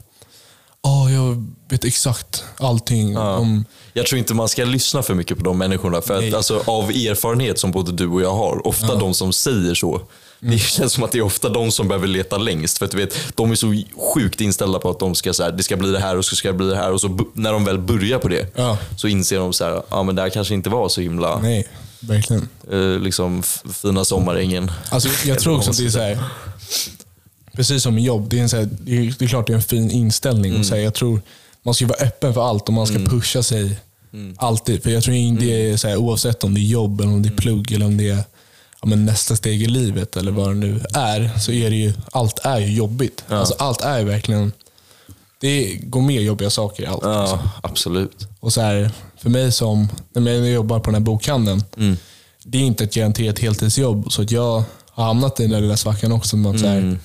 [0.83, 5.45] oh, jag vet exakt allting om Jag tror inte man ska lyssna för mycket på
[5.45, 6.01] de människorna.
[6.01, 9.75] För att, alltså, av erfarenhet som både du och jag har, ofta de som säger
[9.75, 10.01] så,
[10.43, 10.53] Mm.
[10.55, 12.79] det känns som att det är ofta de som behöver leta längst.
[12.79, 13.83] För att du vet, de är så
[14.15, 16.37] sjukt inställda på att de ska, så här, det ska bli det här och så
[16.37, 16.93] ska det bli det här.
[16.93, 18.79] Och så när de väl börjar på det Ja.
[18.97, 21.69] så inser de så här, ja men det här kanske inte var så himla Nej,
[22.01, 22.49] verkligen.
[22.73, 23.43] eh, liksom,
[23.83, 24.71] fina sommarängen.
[24.91, 26.19] Alltså, jag tror också att det är så här,
[27.53, 29.55] precis som jobb, det är, en så här, det är, det är klart det är
[29.57, 30.59] en fin inställning.
[30.59, 31.21] Och så här, jag tror
[31.63, 33.81] Man ska vara öppen för allt och man ska pusha sig
[34.37, 34.83] alltid.
[34.83, 37.23] För jag tror inte det är så här, oavsett om det är jobb, eller om
[37.23, 38.25] det är plugg eller om det är
[38.83, 41.93] ja, men nästa steg i livet eller vad det nu är, så är det ju,
[42.13, 43.25] allt är ju jobbigt.
[43.29, 44.53] Alltså, allt är verkligen,
[45.41, 47.03] det går med jobbiga saker i allt.
[47.05, 47.13] liksom.
[47.13, 48.29] Ja, absolut.
[48.41, 48.91] Och så här,
[49.21, 51.97] för mig som, när jag jobbar på den här bokhandeln, Mm.
[52.45, 54.13] det är inte ett garanterat heltidsjobb.
[54.13, 56.37] Så att jag har hamnat i den där lilla svackan också.
[56.37, 56.89] Med att så Mm.
[56.89, 56.99] här,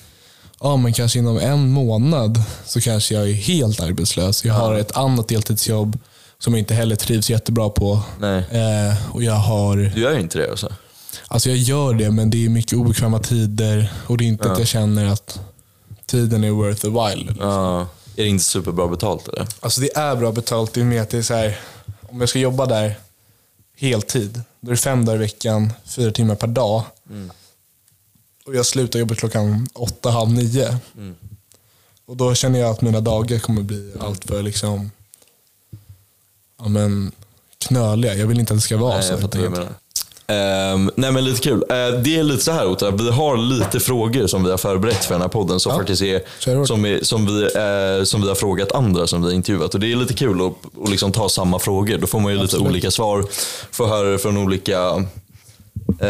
[0.60, 4.44] ja, men kanske inom en månad så kanske jag är helt arbetslös.
[4.44, 5.98] Jag har ett annat deltidsjobb
[6.38, 8.00] som jag inte heller trivs jättebra på.
[8.20, 8.38] Nej.
[8.50, 10.72] Eh, och jag har, Du gör ju inte det alltså?
[11.28, 14.58] alltså jag gör det men det är mycket obekväma tider och det är inte att
[14.58, 15.40] jag känner att
[16.06, 17.34] tiden är worth a while.
[17.40, 17.80] Ja.
[18.16, 19.46] Är det inte superbra betalt eller?
[19.60, 20.72] Alltså det är bra betalt.
[20.74, 21.58] Det är med att det är så här,
[22.16, 22.98] om jag ska jobba där
[23.76, 26.82] heltid, då är det fem dagar i veckan, fyra timmar per dag.
[28.46, 30.78] Och jag slutar jobbet klockan åtta, halv nio.
[32.06, 34.90] Och då känner jag att mina dagar kommer bli allt för liksom,
[36.58, 37.12] ja, men,
[37.58, 38.14] knöliga.
[38.14, 39.14] Jag vill inte att det ska vara Nej, så.
[40.28, 41.64] Ehm, nej men lite kul.
[41.70, 45.04] Eh, det är lite så här Otta, vi har lite frågor som vi har förberett
[45.04, 46.20] för den här podden som Ja, faktiskt är,
[46.56, 46.68] hårt.
[46.68, 49.74] som, är som, vi, eh, som vi har frågat andra som vi har intervjuat.
[49.74, 51.98] Och det är lite kul att, att liksom ta samma frågor.
[51.98, 52.68] Då får man ju lite Absolut.
[52.68, 53.24] olika svar,
[53.70, 55.04] får höra från olika
[56.00, 56.08] Eh,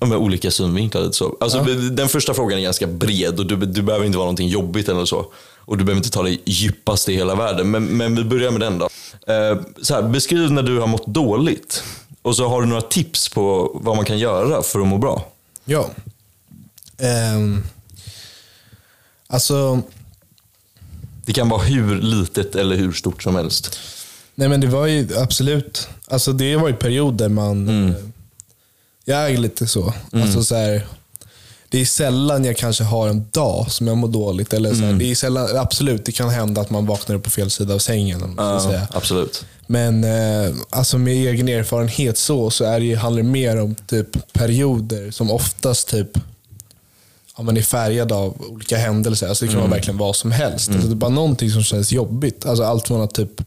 [0.00, 1.02] ja, olika synvinklar.
[1.02, 1.36] Lite så.
[1.40, 4.88] Alltså, Den första frågan är ganska bred och du, du behöver inte vara någonting jobbigt
[4.88, 5.26] eller så.
[5.58, 7.70] Och du behöver inte ta det djupaste i hela världen.
[7.70, 8.88] Men, men vi börjar med den då.
[9.32, 11.82] Eh, så här, beskriv när du har mått dåligt.
[12.28, 15.26] Och så har du några tips på vad man kan göra för att må bra.
[15.64, 15.90] Ja.
[16.98, 17.62] Ehm,
[19.26, 19.82] alltså,
[21.24, 23.78] Det kan vara hur litet eller hur stort som helst.
[24.34, 27.94] Nej men det var ju absolut, alltså det var ju perioder man, Mm.
[29.04, 29.94] jag är lite så.
[30.12, 30.86] Alltså så här,
[31.70, 34.52] det är sällan jag kanske har en dag som jag mår dåligt.
[34.52, 34.98] Eller så här, Mm.
[34.98, 37.78] det är sällan, absolut, det kan hända att man vaknar upp på fel sida av
[37.78, 38.22] sängen.
[38.22, 38.88] Om man ska Ja, säga.
[38.90, 39.44] absolut.
[39.66, 44.32] Men eh, alltså med egen erfarenhet så, så är det, handlar det mer om typ
[44.32, 46.08] perioder som oftast typ
[47.36, 49.28] ja, man är färgad av olika händelser.
[49.28, 50.68] Alltså det kan vara verkligen vad som helst.
[50.70, 52.46] Alltså det är bara någonting som känns jobbigt.
[52.46, 53.40] Alltså allt från att typ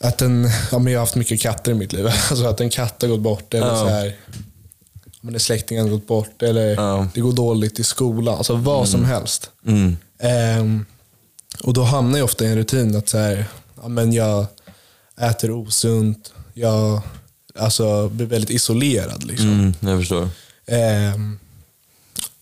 [0.00, 2.06] att en, ja, men jag har haft mycket katter i mitt liv.
[2.30, 3.76] Alltså att en katt har gått bort eller Ja.
[3.76, 4.14] så här,
[5.20, 7.08] men en släkting har gått bort eller Ja.
[7.14, 8.34] det går dåligt i skolan.
[8.38, 9.50] Alltså vad som helst.
[9.66, 9.96] Mm.
[10.18, 10.84] Ehm,
[11.62, 13.44] och då hamnar jag ofta i en rutin att så här,
[13.82, 14.46] ja, men jag
[15.20, 17.00] äter osunt, jag
[17.58, 19.24] alltså, blir väldigt isolerad.
[19.24, 19.50] Liksom.
[19.52, 20.28] Mm, jag förstår.
[20.66, 21.38] Ehm,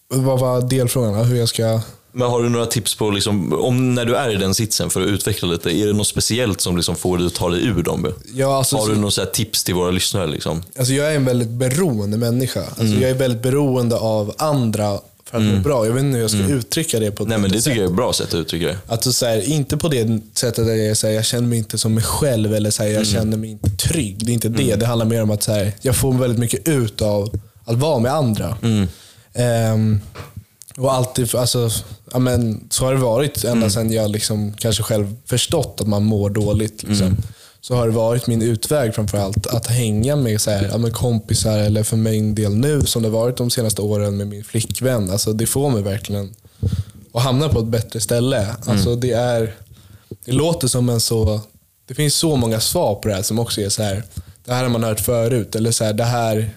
[0.09, 1.25] vad var delfrågan?
[1.25, 1.81] Hur jag ska...
[2.19, 5.01] Men har du några tips på, liksom, om när du är i den sitsen för
[5.01, 7.83] att utveckla lite, är det något speciellt som liksom får dig att ta dig ur
[7.83, 8.13] dem?
[8.35, 10.27] Ja, alltså, Har du några så här tips till våra lyssnare?
[10.27, 10.63] Liksom?
[10.79, 12.61] alltså, jag är en väldigt beroende människa.
[12.61, 15.87] Alltså, Jag är väldigt beroende av andra för att må bra.
[15.87, 17.81] Jag vet inte hur jag ska uttrycka det på ett Nej men det bättre tycker
[17.81, 18.79] jag är ett bra sätt att uttrycka det.
[18.87, 21.59] Alltså, så här, inte på det sättet att jag, är så här, jag känner mig
[21.59, 24.27] inte som mig själv eller så här, jag känner mig inte trygg.
[24.27, 24.75] Det är inte det.
[24.75, 28.13] Det handlar mer om att så jag får väldigt mycket ut av att vara med
[28.13, 28.57] andra.
[29.35, 30.01] Ehm,
[30.79, 31.71] och alltid, alltså,
[32.13, 36.05] ja, men, så har det varit ända sedan jag liksom, kanske själv förstått att man
[36.05, 36.83] mår dåligt.
[36.83, 37.17] Liksom.
[37.61, 41.59] Så har det varit min utväg framförallt att hänga med, så här, ja, med kompisar
[41.59, 45.11] eller för min del nu som det varit de senaste åren med min flickvän.
[45.11, 46.35] Alltså, det får mig verkligen
[47.13, 48.47] att hamna på ett bättre ställe.
[48.67, 49.55] Alltså, det, är,
[50.25, 51.41] det låter som en så...
[51.87, 54.03] Det finns så många svar på det här som också är så här.
[54.45, 55.57] Det här har man hört förut.
[55.57, 56.51] Eller så här, det här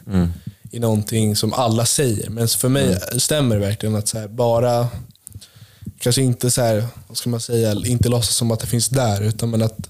[0.71, 2.29] är någonting som alla säger.
[2.29, 4.87] Men för mig stämmer det verkligen att här, bara
[5.99, 9.21] kanske inte så här, vad ska man säga, inte låtsas som att det finns där.
[9.21, 9.87] Utan men att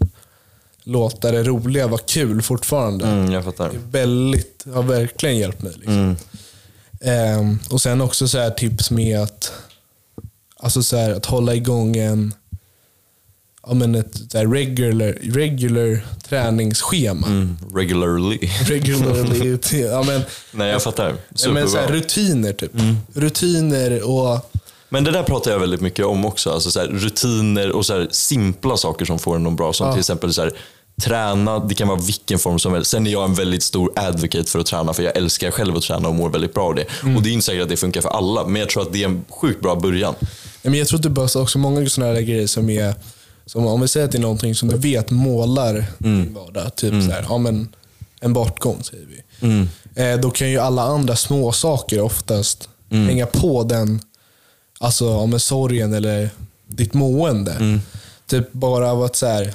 [0.83, 3.07] låta det roliga vara kul fortfarande.
[3.07, 3.69] Mm, jag fattar.
[3.69, 5.73] Det är väldigt, har verkligen hjälpt mig.
[5.75, 5.93] Liksom.
[5.93, 6.15] Mm.
[7.01, 9.51] Ehm, och sen också så här tips med att,
[10.57, 12.33] alltså så här, att hålla igång en,
[13.67, 17.27] ja, men ett här regular, regular träningsschema.
[17.27, 18.37] Mm, regularly.
[18.65, 21.15] Regularly, ja, men, Nej, jag fattar.
[21.53, 22.71] men, så här, rutiner typ.
[23.13, 24.51] Rutiner och
[24.89, 26.49] Men det där pratar jag väldigt mycket om också.
[26.51, 29.73] Alltså så här, rutiner och så här, simpla saker som får en att bra.
[29.73, 29.93] Som Ja.
[29.93, 30.49] till exempel så
[31.03, 32.91] träna, det kan vara vilken form som helst.
[32.91, 35.83] Sen är jag en väldigt stor advocate för att träna, för jag älskar själv att
[35.83, 36.85] träna och mår väldigt bra av det.
[37.03, 37.17] Mm.
[37.17, 39.03] Och det är inte säkert att det funkar för alla, men jag tror att det
[39.03, 40.15] är en sjukt bra början.
[40.61, 42.95] Men jag tror att det behövs också många sådana här grejer som är,
[43.51, 46.75] som om vi säger att det är någonting som du vet målar din vardag.
[46.75, 47.75] Typ så här, ja, men
[48.19, 49.21] en bortgång säger vi.
[49.95, 54.01] Eh, då kan ju alla andra små saker oftast hänga på den
[54.79, 56.29] alltså, om en sorgen eller
[56.67, 57.79] ditt mående.
[58.27, 59.53] Typ bara av att så här,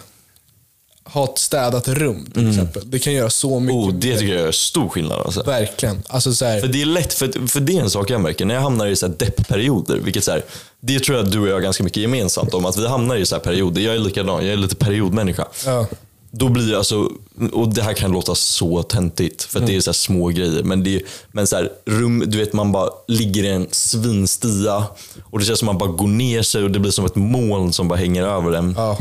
[1.06, 2.82] ha ett städat rum till exempel.
[2.90, 3.76] Det kan göra så mycket.
[3.76, 5.20] Oh, det tycker jag är stor skillnad.
[5.26, 5.42] Alltså.
[5.42, 6.02] Verkligen.
[6.06, 8.44] Alltså, så här, För det är lätt, för, för det är en sak jag märker.
[8.44, 10.44] När jag hamnar i så här deppperioder, vilket så här,
[10.80, 12.66] det tror jag du och jag har ganska mycket gemensamt om.
[12.66, 13.80] Att vi hamnar i så här perioder.
[13.80, 15.46] Jag är likadan, jag är lite periodmänniska.
[15.66, 15.86] ja.
[16.30, 17.10] Då blir det alltså,
[17.52, 20.62] och det här kan låta så töntigt för att det är så här små grejer.
[20.62, 21.02] Men, det är,
[21.32, 24.84] men så här, rum, du vet man bara ligger i en svinstia
[25.22, 27.14] och det känns som att man bara går ner sig och det blir som ett
[27.16, 28.74] moln som bara hänger över en.
[28.76, 28.98] Ja.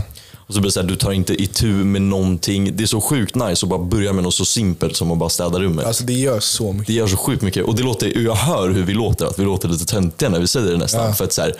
[0.47, 2.75] Och så blir det så här, du tar inte itu med någonting.
[2.77, 5.29] Det är så sjukt nice att bara börja med något så simpelt som att bara
[5.29, 5.85] städa rummet.
[5.85, 6.87] Alltså det gör så mycket.
[6.87, 7.65] Det gör så sjukt mycket.
[7.65, 10.47] Och det låter, jag hör hur vi låter, att vi låter lite töntiga när vi
[10.47, 11.05] säger det nästan.
[11.05, 11.13] Ja.
[11.13, 11.53] För att så här,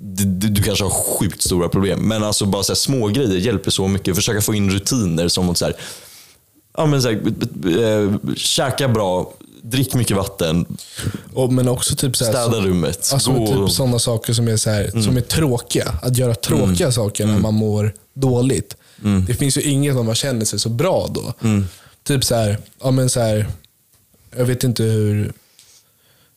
[0.00, 2.08] du, du, kanske har sjukt stora problem.
[2.08, 4.16] Men alltså bara så här, små grejer hjälper så mycket.
[4.16, 5.74] Försöka få in rutiner som att så här,
[6.76, 7.16] ja, men så här,
[7.82, 9.32] eh, käka bra,
[9.62, 10.66] drick mycket vatten,
[11.34, 13.10] Och, men också typ så här, städa så- rummet.
[13.12, 15.98] Alltså gå, typ sådana saker som är, så här, som är tråkiga.
[16.02, 18.76] Att göra tråkiga saker när man mår dåligt.
[19.26, 21.34] Det finns ju inget om man känner sig så bra då.
[22.04, 23.46] Typ så här, ja men så här,
[24.36, 25.32] jag vet inte hur,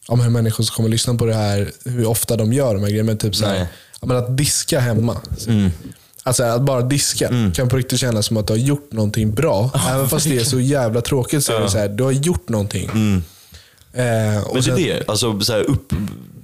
[0.08, 2.90] ja, hur människor som kommer lyssna på det här, hur ofta de gör de här
[2.90, 3.08] grejerna.
[3.08, 3.68] Men typ så här,
[4.02, 5.22] ja, men att diska hemma.
[6.26, 9.72] Alltså att bara diska kan på riktigt kännas som att du har gjort någonting bra.
[9.90, 12.50] Även fast det är så jävla tråkigt så är det så här, du har gjort
[12.50, 12.86] någonting.
[13.94, 15.04] Eh, och Men det sen- är det.
[15.08, 15.94] Alltså, så här, upp,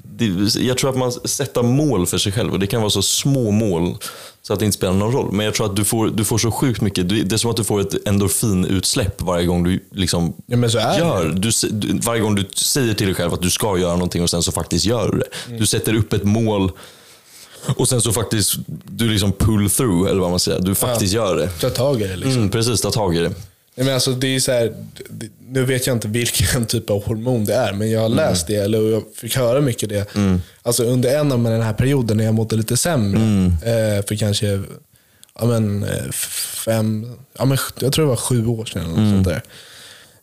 [0.03, 0.55] det.
[0.55, 3.51] Jag tror att man sätter mål för sig själv och det kan vara så små
[3.51, 3.95] mål
[4.41, 5.31] så att det inte spelar någon roll.
[5.31, 7.09] Men jag tror att du får, du får så sjukt mycket.
[7.09, 10.77] Det är som att du får ett endorfinutsläpp varje gång du liksom Ja, men så
[10.77, 10.97] är det.
[10.97, 11.25] gör.
[11.71, 14.43] Du, varje gång du säger till dig själv att du ska göra någonting och sen
[14.43, 15.27] så faktiskt gör du det.
[15.47, 15.59] Mm.
[15.59, 16.71] Du sätter upp ett mål
[17.77, 18.55] och sen så faktiskt
[18.85, 20.59] du liksom pull through, eller vad man säger.
[20.59, 21.47] Du faktiskt gör det.
[21.47, 22.15] ta tag i det.
[22.15, 22.37] Liksom.
[22.37, 23.29] Mm, precis, ta tag i det.
[23.75, 24.73] Nej, men alltså, det är så här,
[25.49, 28.55] nu vet jag inte vilken typ av hormon det är, men jag har läst det
[28.55, 30.15] eller jag fick höra mycket det.
[30.61, 34.61] Alltså, under en av den här perioden när jag mådde lite sämre, eh, för kanske
[35.39, 36.11] ja, men, eh,
[36.65, 38.81] fem, ja, men, jag tror det var sju år sedan.
[38.81, 39.41] Eller något sånt där.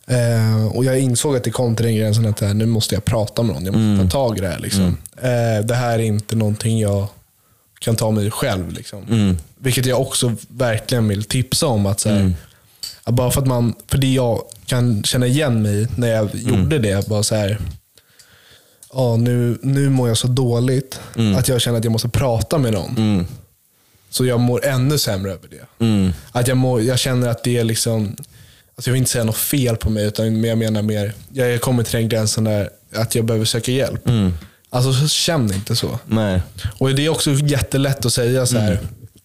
[0.09, 3.05] Eh, och jag insåg att det kom till den gränsen att eh, nu måste jag
[3.05, 3.65] prata med någon.
[3.65, 4.59] Jag måste ta tag i det här.
[4.59, 4.97] Liksom.
[5.21, 7.07] Eh, det här är inte någonting jag
[7.79, 8.71] kan ta mig själv.
[8.71, 9.37] Liksom.
[9.59, 11.85] Vilket jag också verkligen vill tipsa om.
[11.85, 12.33] att så här,
[13.03, 16.79] att Bara för att man, för det jag kan känna igen mig när jag gjorde
[16.79, 17.59] det, var så här,
[18.93, 20.99] ja, nu, nu mår jag så dåligt
[21.37, 22.95] att jag känner att jag måste prata med någon.
[24.09, 25.85] Så jag mår ännu sämre över det.
[26.31, 28.15] Att jag, mår, jag känner att det är liksom,
[28.75, 31.83] alltså jag vill inte säga något fel på mig, utan jag menar mer, jag kommer
[31.83, 34.07] till den gränsen där att jag behöver söka hjälp.
[34.77, 35.99] Alltså så känn inte så.
[36.05, 36.41] Nej.
[36.77, 38.79] Och det är också jättelätt att säga så här.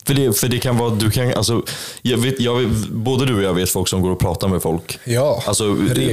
[0.05, 1.63] För det, för det kan vara, du kan, alltså,
[2.03, 4.63] jag vet, jag, vet- både du och jag vet folk som går och pratar med
[4.63, 4.99] folk.
[5.05, 5.65] Ja, Alltså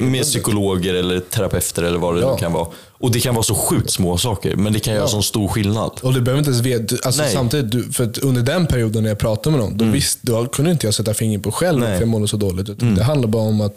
[0.01, 2.37] med psykologer eller terapeuter eller vad det Ja.
[2.37, 2.67] kan vara.
[3.01, 5.91] Och det kan vara så sjukt små saker, men det kan göra sån stor skillnad.
[6.01, 7.31] Och du behöver inte ens veta, alltså Nej.
[7.35, 7.49] Mm.
[7.49, 10.87] samtidigt, för under den perioden när jag pratade med någon, då, visst, då kunde inte
[10.87, 11.77] jag sätta fingret på själv.
[11.77, 11.89] Mm.
[11.89, 12.69] varför jag mådde så dåligt.
[12.69, 13.75] Utan Det handlar bara om att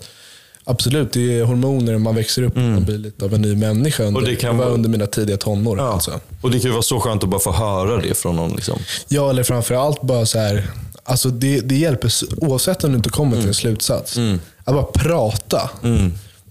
[0.65, 4.03] Absolut, det är hormoner, man växer upp och blir lite av en ny människa.
[4.05, 4.31] Under, Mm.
[4.35, 5.79] det kan vara- under mina tidiga tonår.
[5.79, 5.93] Ja.
[5.93, 6.21] Alltså.
[6.41, 8.51] Och det kan ju vara så skönt att bara få höra det från någon.
[8.53, 8.79] Liksom.
[9.09, 10.67] Ja, eller framförallt bara så här.
[11.05, 13.41] Alltså det, det hjälper oavsett om du inte kommer Mm.
[13.41, 14.17] till en slutsats.
[14.65, 15.71] Att bara prata.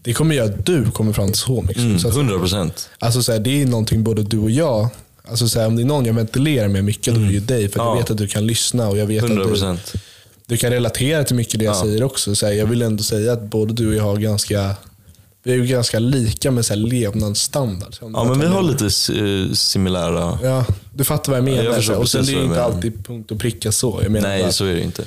[0.03, 2.17] Det kommer göra att du kommer fram till så mycket slutsatser.
[2.19, 2.89] 100 procent.
[2.99, 4.87] Alltså så här, det är någonting både du och jag,
[5.29, 7.39] alltså så här, om det är någon jag ventilerar med mycket, då är det ju
[7.39, 7.69] dig.
[7.69, 7.87] För Mm.
[7.87, 7.95] Ja.
[7.95, 9.49] jag vet att du kan lyssna och jag vet 100 att
[9.93, 9.99] du.
[10.47, 12.35] Du kan relatera till mycket det jag säger också.
[12.35, 14.75] Så här, jag vill ändå säga att både du och jag har ganska,
[15.43, 17.95] vi är ju ganska lika med så här levnadsstandard.
[17.95, 20.39] Så Ja, men vi har lite eh, similära...
[20.43, 21.83] Ja, du fattar vad jag menar.
[21.89, 23.99] jag och sen det är du inte alltid punkt och pricka så.
[24.03, 25.03] Jag menar bara, Nej, så är det inte.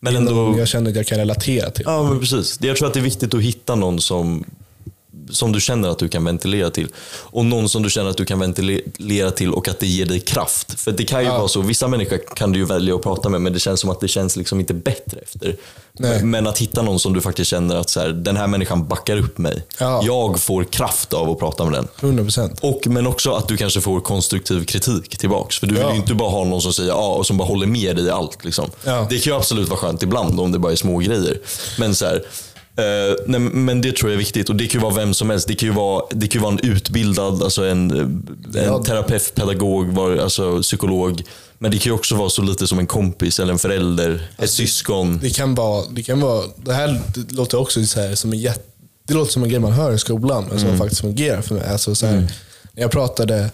[0.00, 0.58] Men ändå...
[0.58, 1.84] jag känner att jag kan relatera till.
[1.86, 2.58] Ja, men precis.
[2.62, 4.44] Jag tror att det är viktigt att hitta någon som
[5.30, 6.88] som du känner att du kan ventilera till.
[7.08, 10.20] Och någon som du känner att du kan ventilera till och att det ger dig
[10.20, 10.80] kraft.
[10.80, 13.40] För det kan ju vara så, vissa människor kan du ju välja att prata med
[13.40, 15.56] men det känns som att det känns liksom inte bättre efter.
[16.00, 16.22] Nej.
[16.24, 19.16] Men att hitta någon som du faktiskt känner att så här, den här människan backar
[19.16, 19.62] upp mig.
[19.78, 20.00] Ja.
[20.04, 21.88] Jag får kraft av att prata med den.
[22.00, 22.56] 100%.
[22.60, 25.58] Och, men också att du kanske får konstruktiv kritik tillbaks.
[25.58, 25.90] För du vill Ja.
[25.92, 28.10] ju inte bara ha någon som säger ja och som bara håller med dig i
[28.10, 28.44] allt.
[28.44, 28.70] Liksom.
[28.84, 29.06] Ja.
[29.10, 31.40] Det kan ju absolut vara skönt ibland om det bara är små grejer.
[31.78, 32.22] Men så här,
[32.78, 34.48] eh, nej, men det tror jag är viktigt.
[34.48, 35.48] Och Det kan ju vara vem som helst.
[35.48, 38.84] Det kan ju vara, det kan ju vara en utbildad, alltså en, en Ja.
[38.84, 41.22] terapeut, pedagog, var- alltså psykolog.
[41.58, 44.50] Men det kan ju också vara så lite som en kompis eller en förälder, ett
[44.50, 45.18] syskon.
[45.22, 48.38] Det kan vara, det kan vara, det här det låter också så här, som en
[48.38, 48.62] jätte,
[49.08, 51.68] det låter som en grej man hör i skolan, men som faktiskt fungerar för mig.
[51.68, 52.16] Alltså så här,
[52.72, 53.50] När jag pratade,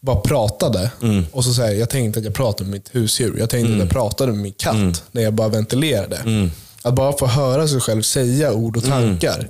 [0.00, 0.90] bara pratade,
[1.32, 3.36] och så säger jag tänkte att jag pratade med mitt husdjur.
[3.38, 6.50] Jag tänkte att jag pratade med min katt när jag bara ventilerade.
[6.82, 9.48] Att bara få höra sig själv säga ord och tankar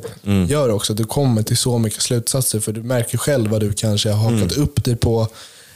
[0.48, 2.60] gör också att du kommer till så mycket slutsatser.
[2.60, 5.28] För du märker själv vad du kanske har hakat upp dig på,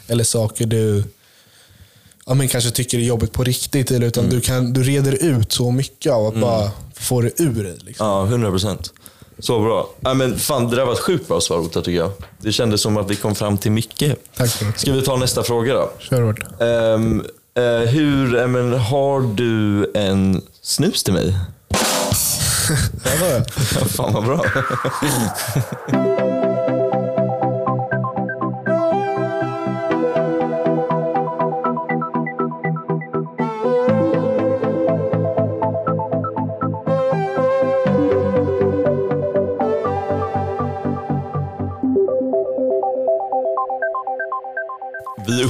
[0.06, 1.04] eller saker du
[2.26, 3.90] ja, men kanske tycker det är jobbigt på riktigt.
[3.90, 7.64] Eller, utan du, kan, du reder ut så mycket av att bara få det ur
[7.64, 7.76] dig.
[7.80, 8.06] Liksom.
[8.06, 8.92] Ja, 100 procent.
[9.38, 9.90] Så bra.
[10.00, 12.12] Ja, men fan, det där var ett sjukt bra svar Ota, tycker jag.
[12.38, 14.18] Det kändes som att vi kom fram till mycket.
[14.36, 14.80] Tack så mycket.
[14.80, 15.92] Ska vi ta nästa fråga då?
[15.98, 16.40] Kör hårt.
[16.60, 17.24] Ehm,
[17.54, 21.34] eh, hur, men, har du en snus till mig?
[23.04, 23.44] Det var det.
[23.88, 24.44] Fan vad bra.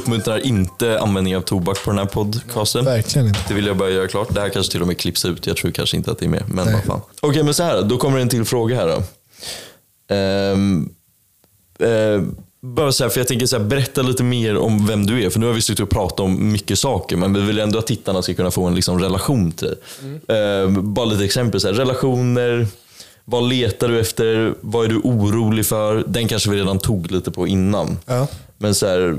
[0.04, 2.84] uppmuntrar inte användning av tobak på den här podcasten.
[2.84, 3.40] Verkligen inte.
[3.48, 4.34] Det vill jag bara göra klart.
[4.34, 5.46] Det här kanske till och med klipps ut.
[5.46, 6.42] Jag tror kanske inte att det är med.
[6.48, 7.00] Men vad fan.
[7.20, 7.96] Okej, men så här då.
[7.96, 9.02] Kommer en till fråga här då.
[10.14, 10.88] Ehm,
[11.78, 12.22] eh,
[12.60, 15.30] bara så här, för jag tänker så här, berätta lite mer om vem du är.
[15.30, 17.86] För nu har vi suttit och pratat om mycket saker, men vi vill ändå att
[17.86, 19.76] tittarna ska kunna få en liksom, relation till dig.
[20.38, 21.60] Ehm, bara lite exempel.
[21.60, 22.66] Så här, relationer,
[23.24, 24.54] vad letar du efter?
[24.60, 26.04] Vad är du orolig för?
[26.06, 27.98] Den kanske vi redan tog lite på innan.
[28.06, 28.26] Ja.
[28.58, 29.16] Men så här,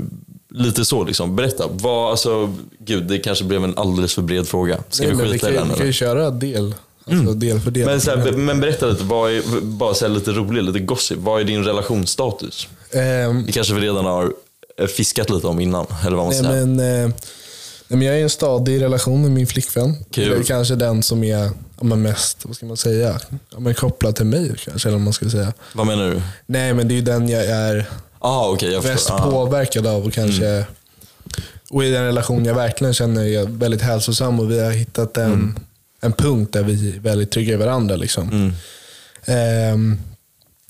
[0.50, 1.36] lite så liksom.
[1.36, 1.64] Berätta.
[1.70, 4.78] Vad, alltså, gud, det kanske blev en alldeles för bred fråga.
[4.90, 5.86] Ska Nej, vi skita vi i kan, den vi kan eller?
[5.86, 6.74] ju köra del,
[7.10, 7.86] alltså del för del.
[7.86, 11.18] Men, så här, men berätta lite, vad är, bara så här lite roligt, lite gossip.
[11.18, 12.68] Vad är din relationsstatus?
[12.92, 14.32] Ehm, Det kanske vi redan har
[14.78, 16.66] eh, fiskat lite om innan, eller vad man säger.
[16.66, 17.10] men, eh,
[17.88, 19.94] men jag är i en stadig relation med min flickvän.
[20.10, 20.28] Kul.
[20.30, 23.20] Det är kanske den som är men mest vad ska man säga,
[23.58, 24.54] men kopplad till mig.
[24.64, 25.52] kanske, eller man ska säga.
[25.72, 26.22] Vad menar du?
[26.46, 27.86] Nej, men det är ju den jag är
[28.28, 29.10] Ah, okej, jag mest.
[29.10, 29.30] Ah.
[29.30, 30.64] påverkad av och kanske
[31.70, 35.58] och i den relation jag verkligen känner är väldigt hälsosam och vi har hittat en,
[36.00, 37.96] en punkt där vi är väldigt trygga i varandra.
[37.96, 38.52] Liksom.
[39.24, 39.98] Ehm,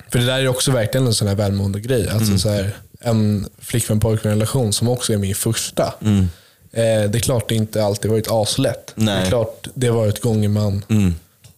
[0.09, 2.09] för det där är också verkligen en sån här välmående grej.
[2.09, 5.93] Alltså så här, en flickvän pojkvän relation som också är min första.
[6.71, 8.93] Eh, det är klart det inte alltid varit aslätt.
[8.95, 9.23] Det Nej.
[9.23, 10.83] är klart det har varit gånger man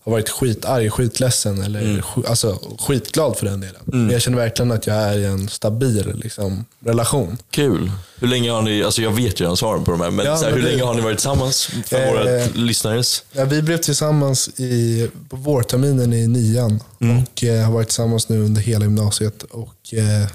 [0.10, 3.82] har varit skitarg, skitledsen eller sk- alltså, skitglad för den delen.
[3.86, 7.38] Men jag känner verkligen att jag är i en stabil liksom, relation.
[7.52, 7.92] Kul.
[8.20, 10.38] Hur länge har ni, alltså jag vet ju redan svaren på de här, men, Ja,
[10.38, 11.70] så här, men hur det- länge har ni varit tillsammans?
[11.86, 13.24] För Eh, våra lyssnares.
[13.32, 17.18] Ja, vi blev tillsammans i, på vårterminen i nian Mm.
[17.24, 19.44] och eh, har varit tillsammans nu under hela gymnasiet.
[19.44, 20.28] Och eh,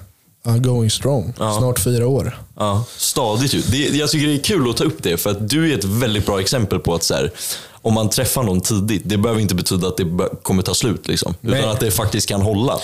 [0.45, 1.33] ja, going strong.
[1.39, 1.57] Ja.
[1.59, 2.39] Snart fyra år.
[2.57, 3.61] Ja, stadigt ju.
[3.61, 5.85] Det, jag tycker det är kul att ta upp det, för att du är ett
[5.85, 7.33] väldigt bra exempel på att så här,
[7.85, 10.07] om man träffar någon tidigt, det behöver inte betyda att det
[10.43, 11.09] kommer ta slut.
[11.09, 11.59] Liksom, Nej.
[11.59, 12.75] utan att det faktiskt kan hålla.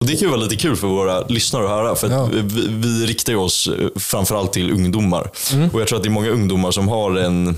[0.00, 2.28] Och Det kan ju vara lite kul för våra lyssnare att höra, för att Ja.
[2.32, 5.30] vi, vi riktar oss eh, framförallt till ungdomar.
[5.72, 7.56] Och Jag tror att det är många ungdomar som har en,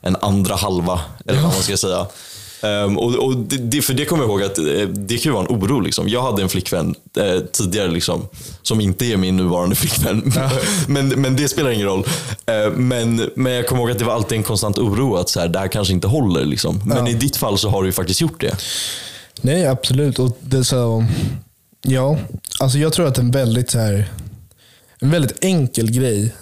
[0.00, 2.06] en andra halva, eller vad man ska säga.
[2.64, 5.46] Ehm, och, och det, för det kommer jag ihåg att eh, det kan ju vara
[5.46, 5.80] en oro.
[5.80, 6.08] Liksom.
[6.08, 8.28] Jag hade en flickvän eh, tidigare liksom,
[8.62, 10.32] som inte är min nuvarande flickvän.
[10.88, 12.06] men, men det spelar ingen roll.
[12.46, 15.40] Eh, men, men jag kommer ihåg att det var alltid en konstant oro att så
[15.40, 16.44] här, det här kanske inte håller.
[16.44, 16.80] Liksom.
[16.84, 17.08] Men Ja.
[17.08, 18.56] i ditt fall så har du ju faktiskt gjort det.
[19.40, 20.18] Nej, absolut.
[20.18, 21.04] Och det så,
[21.82, 22.18] ja,
[22.60, 24.08] alltså jag tror att en väldigt, så här,
[25.00, 26.34] en väldigt enkel grej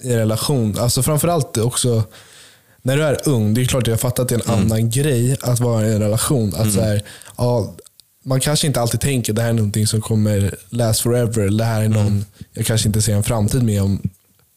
[0.00, 2.02] i relation, alltså framförallt också
[2.88, 4.90] när du är ung, det är klart att jag fattar att det är en annan
[4.90, 6.54] grej att vara i en relation.
[6.54, 7.02] Att så här,
[7.36, 7.74] ja,
[8.24, 11.42] man kanske inte alltid tänker det här är någonting som kommer last forever.
[11.42, 14.02] Eller det här är någon jag kanske inte ser en framtid med om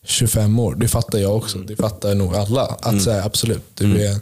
[0.06, 0.76] 25 år.
[0.76, 1.58] Det fattar jag också.
[1.58, 2.78] Det fattar nog alla.
[2.82, 4.16] Att så här, absolut, du är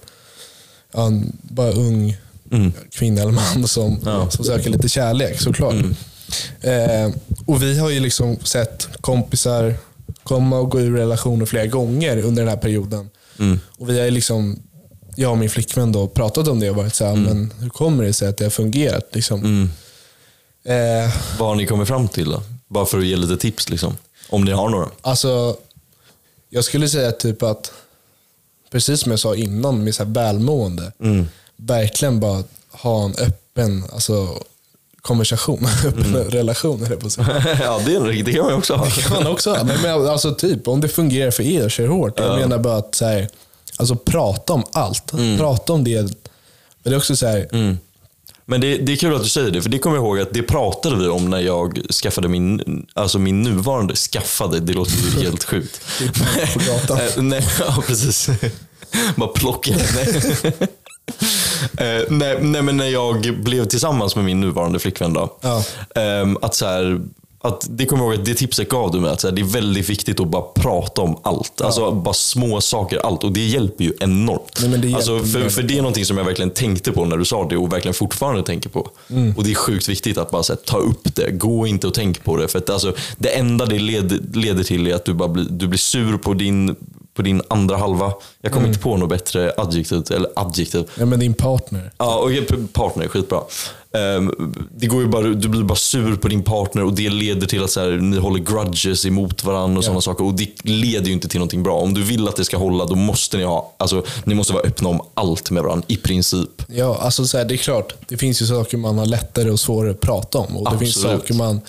[0.93, 2.17] ja, en bara ung
[2.91, 3.99] kvinna eller man som,
[4.29, 5.75] som söker lite kärlek såklart.
[6.61, 7.11] Eh,
[7.45, 9.75] och vi har ju liksom sett kompisar
[10.23, 13.09] komma och gå ur relationer flera gånger under den här perioden.
[13.77, 14.59] Och vi har liksom,
[15.15, 18.03] jag och min flickvän då pratat om det och varit så här, men hur kommer
[18.03, 19.09] det sig att det har fungerat?
[19.15, 19.69] Liksom?
[20.63, 22.43] Eh, Vad har ni kommit fram till då?
[22.67, 23.97] Bara för att ge lite tips liksom.
[24.29, 24.87] Om ni har några.
[25.01, 25.57] alltså,
[26.49, 27.71] jag skulle säga typ att,
[28.71, 30.91] precis som jag sa innan med så här välmående,
[31.55, 34.43] verkligen bara ha en öppen alltså,
[35.09, 37.57] konversation, öppen relation höll jag på säga.
[37.63, 38.85] ja, det, är, en- det kan man ju också ha.
[38.89, 39.63] kan man också ha.
[39.63, 42.19] Men alltså typ, om det fungerar för er, kör hårt.
[42.19, 43.27] Jag menar bara att så här,
[43.77, 45.11] alltså, prata om allt.
[45.37, 46.01] Prata om det.
[46.01, 46.13] Men
[46.83, 47.47] det är också så här,
[48.45, 50.33] Men det, det är kul att du säger det, för det kommer jag ihåg att
[50.33, 55.21] det pratade vi om när jag skaffade min, alltså min nuvarande, skaffade, det låter ju
[55.25, 55.81] helt sjukt.
[56.53, 56.99] på gatan.
[57.29, 58.29] Nej, ja precis.
[59.15, 59.71] Bara plocka.
[61.77, 65.37] Eh, nej, nej, men när jag blev tillsammans med min nuvarande flickvän då.
[65.41, 65.63] Ja.
[65.95, 67.01] ehm, att så här,
[67.41, 69.41] att det kommer jag ihåg att det tipset gav du mig, att så här, det
[69.41, 71.61] är väldigt viktigt att bara prata om allt.
[71.61, 73.23] Alltså bara små saker, allt.
[73.23, 74.61] Och det hjälper ju enormt.
[74.61, 77.17] Nej, alltså, hjälper för, väldigt för det är någonting som jag verkligen tänkte på när
[77.17, 78.89] du sa det och verkligen fortfarande tänker på.
[79.09, 79.33] Mm.
[79.37, 81.31] Och det är sjukt viktigt att bara här, ta upp det.
[81.31, 82.47] Gå inte och tänk på det.
[82.47, 85.67] För att, alltså, det enda det led, leder till är att du, bara blir, du
[85.67, 86.75] blir sur på din,
[87.19, 88.13] på din andra halva.
[88.41, 90.03] Jag kommer inte på något bättre adjektiv.
[90.11, 90.89] Eller adjektiv.
[90.99, 91.91] ja, men din partner.
[91.97, 92.29] Ja, och
[92.73, 93.41] partner, skitbra.
[93.93, 94.31] Ehm,
[94.75, 97.63] det går ju bara, du blir bara sur på din partner och det leder till
[97.63, 100.23] att så här, ni håller grudges emot varandra och sådana saker.
[100.23, 101.75] Och det leder ju inte till någonting bra.
[101.75, 104.63] Om du vill att det ska hålla, då måste ni ha, alltså, ni måste vara
[104.63, 106.63] öppna om allt med varandra, i princip.
[106.67, 107.93] Ja, alltså så här, det är klart.
[108.07, 110.57] Det finns ju saker man har lättare och svårare att prata om.
[110.57, 111.21] Och det finns Absolut.
[111.21, 111.61] saker man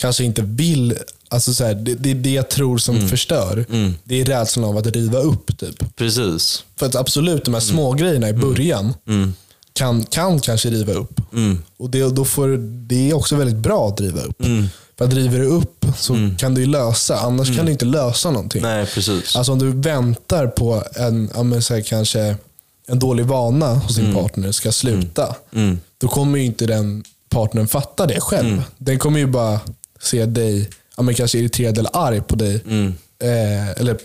[0.00, 0.94] kanske inte vill.
[1.28, 3.08] Alltså så här, det, det det jag tror som Mm.
[3.08, 3.64] förstör.
[4.04, 5.58] Det är rädslan av att riva upp.
[5.58, 5.96] Typ.
[5.96, 6.64] Precis.
[6.76, 8.94] För att absolut, de här små grejerna i början
[9.72, 11.20] kan, kan kanske riva upp.
[11.76, 12.48] Och det, då får,
[12.88, 14.42] det är också väldigt bra att riva upp.
[14.98, 18.62] För att river du upp så kan du lösa, annars kan du inte lösa någonting.
[18.62, 19.36] Nej, precis.
[19.36, 22.36] Alltså om du väntar på en, ja, så här, kanske
[22.88, 25.34] en dålig vana hos din partner ska sluta.
[26.00, 28.62] Då kommer ju inte den partnern fatta det själv.
[28.78, 29.60] Den kommer ju bara
[30.02, 32.54] se dig ja, men kanske irriterad eller arg på dig.
[33.22, 33.98] Eh, eller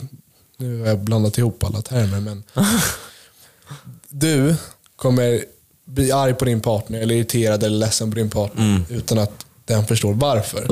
[0.57, 2.19] nu har jag blandat ihop alla termer.
[2.19, 2.43] Men
[4.09, 4.55] du
[4.95, 5.43] kommer
[5.85, 9.85] bli arg på din partner eller irriterad eller ledsen på din partner utan att den
[9.85, 10.67] förstår varför.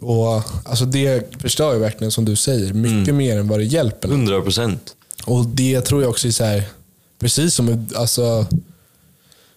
[0.00, 4.08] Och alltså Det förstör ju verkligen som du säger, mycket mer än vad det hjälper.
[4.08, 4.94] 100 procent.
[5.24, 6.62] Och det tror jag också är här,
[7.18, 8.46] precis som alltså,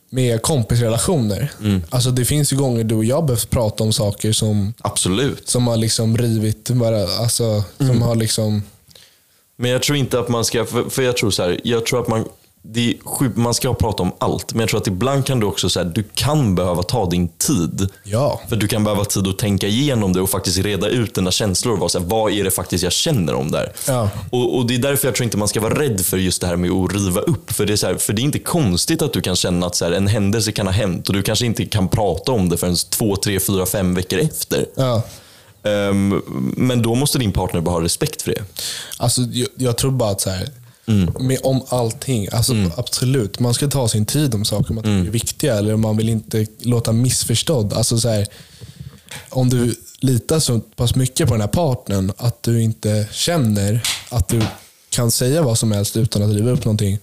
[0.10, 1.51] med kompisrelationer.
[1.89, 5.49] Alltså det finns ju gånger du och jag behövt prata om saker som, Absolut.
[5.49, 8.64] som har liksom rivit, bara, alltså, som har liksom...
[9.55, 12.01] Men jag tror inte att man ska, för, för jag tror så här, jag tror
[12.01, 12.26] att man,
[12.74, 14.53] det är, man ska prata om allt.
[14.53, 17.89] Men jag tror att ibland kan du också säga, du kan behöva ta din tid.
[18.03, 18.41] Ja.
[18.49, 21.74] För du kan behöva tid att tänka igenom det och faktiskt reda ut dina känslor
[21.74, 23.72] och vara så här, vad är det faktiskt jag känner om det här?
[23.88, 24.09] Ja.
[24.30, 26.47] Och, och Det är därför jag tror inte man ska vara rädd för just det
[26.47, 27.51] här med att riva upp.
[27.51, 29.76] För det är, så här, för det är inte konstigt att du kan känna att
[29.76, 32.57] så här, en händelse kan ha hänt och du kanske inte kan prata om det
[32.57, 34.65] förrän två, tre, fyra, fem veckor efter.
[34.76, 35.03] Ja.
[35.63, 36.22] Ehm,
[36.57, 38.43] men då måste din partner bara ha respekt för det.
[38.97, 40.49] Alltså, jag, jag tror bara att så här,
[41.20, 45.12] med, om allting, alltså, absolut, man ska ta sin tid om saker man tycker är
[45.12, 45.56] viktiga.
[45.58, 47.74] Eller om man vill inte låta missförstådd.
[47.74, 48.28] Alltså, så här,
[49.30, 54.28] om du litar så pass mycket på den här partnern att du inte känner att
[54.28, 54.42] du
[54.90, 57.00] kan säga vad som helst utan att riva upp någonting.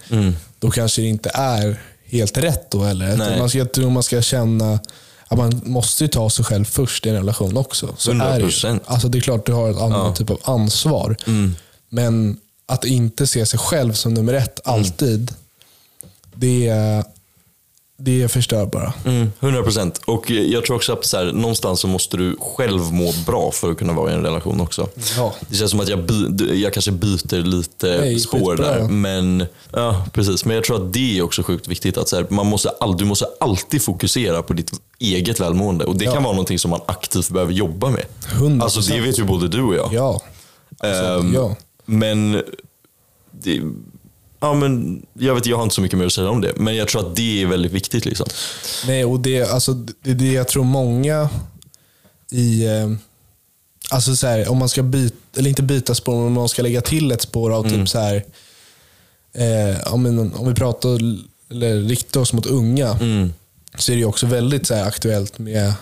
[0.58, 3.38] Då kanske det inte är helt rätt då heller.
[3.38, 4.80] Man ska, jag tror man ska känna
[5.28, 7.94] att man måste ju ta sig själv först i en relation också.
[7.98, 8.46] Så är det, ju.
[8.46, 8.80] 100%.
[8.86, 11.16] alltså det är klart du har ett annat typ av ansvar.
[11.88, 15.34] Men att inte se sig själv som nummer ett alltid,
[16.34, 16.72] det,
[17.98, 18.92] det förstör bara.
[19.04, 23.12] Mm, 100% Och jag tror också att så här, någonstans så måste du själv må
[23.26, 24.88] bra för att kunna vara i en relation också.
[25.16, 25.34] Ja.
[25.48, 28.82] Det känns som att jag, by, jag kanske byter lite Nej, spår där.
[28.88, 30.44] Men, ja, precis.
[30.44, 31.96] men jag tror att det är också sjukt viktigt.
[31.98, 35.84] Att så här, man måste all, du måste alltid fokusera på ditt eget välmående.
[35.84, 36.12] Och Det Ja.
[36.12, 38.04] kan vara någonting som man aktivt behöver jobba med.
[38.32, 38.62] 100%.
[38.62, 39.92] Alltså, det vet ju både du och jag.
[39.92, 40.20] Ja.
[40.78, 41.56] Alltså, Ehm, ja.
[41.86, 42.42] Men,
[43.30, 43.62] det,
[44.40, 46.52] ja, men jag, vet, jag har inte så mycket mer att säga om det.
[46.56, 48.04] Men jag tror att det är väldigt viktigt.
[48.04, 48.26] Liksom.
[48.86, 51.28] Nej, och det, alltså, det är det jag tror många
[52.30, 52.66] i...
[52.66, 52.92] Eh,
[53.90, 56.62] alltså så här, om man ska byta, eller inte byta spår, men om man ska
[56.62, 58.24] lägga till ett spår av typ så här...
[59.34, 60.88] Eh, om, om vi pratar,
[61.50, 62.98] eller riktar oss mot unga,
[63.78, 65.74] så är det också väldigt så här, aktuellt med,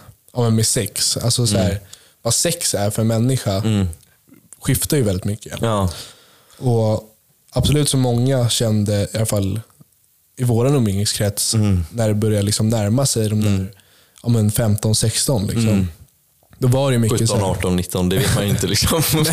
[0.52, 1.16] med sex.
[1.16, 1.80] Alltså så här,
[2.22, 3.62] vad sex är för en människa
[4.64, 5.58] skiftar ju väldigt mycket.
[5.60, 5.90] Ja.
[6.58, 7.14] Och
[7.50, 9.60] absolut så många kände, i alla fall
[10.36, 11.54] i vår umgängeskrets,
[11.90, 13.72] när det började liksom närma sig de där
[14.22, 15.46] ja, men 15-16.
[15.46, 15.88] Liksom.
[16.58, 18.66] Då var det mycket 17, så här, 18, 19, det vet man ju inte.
[18.66, 19.02] Liksom.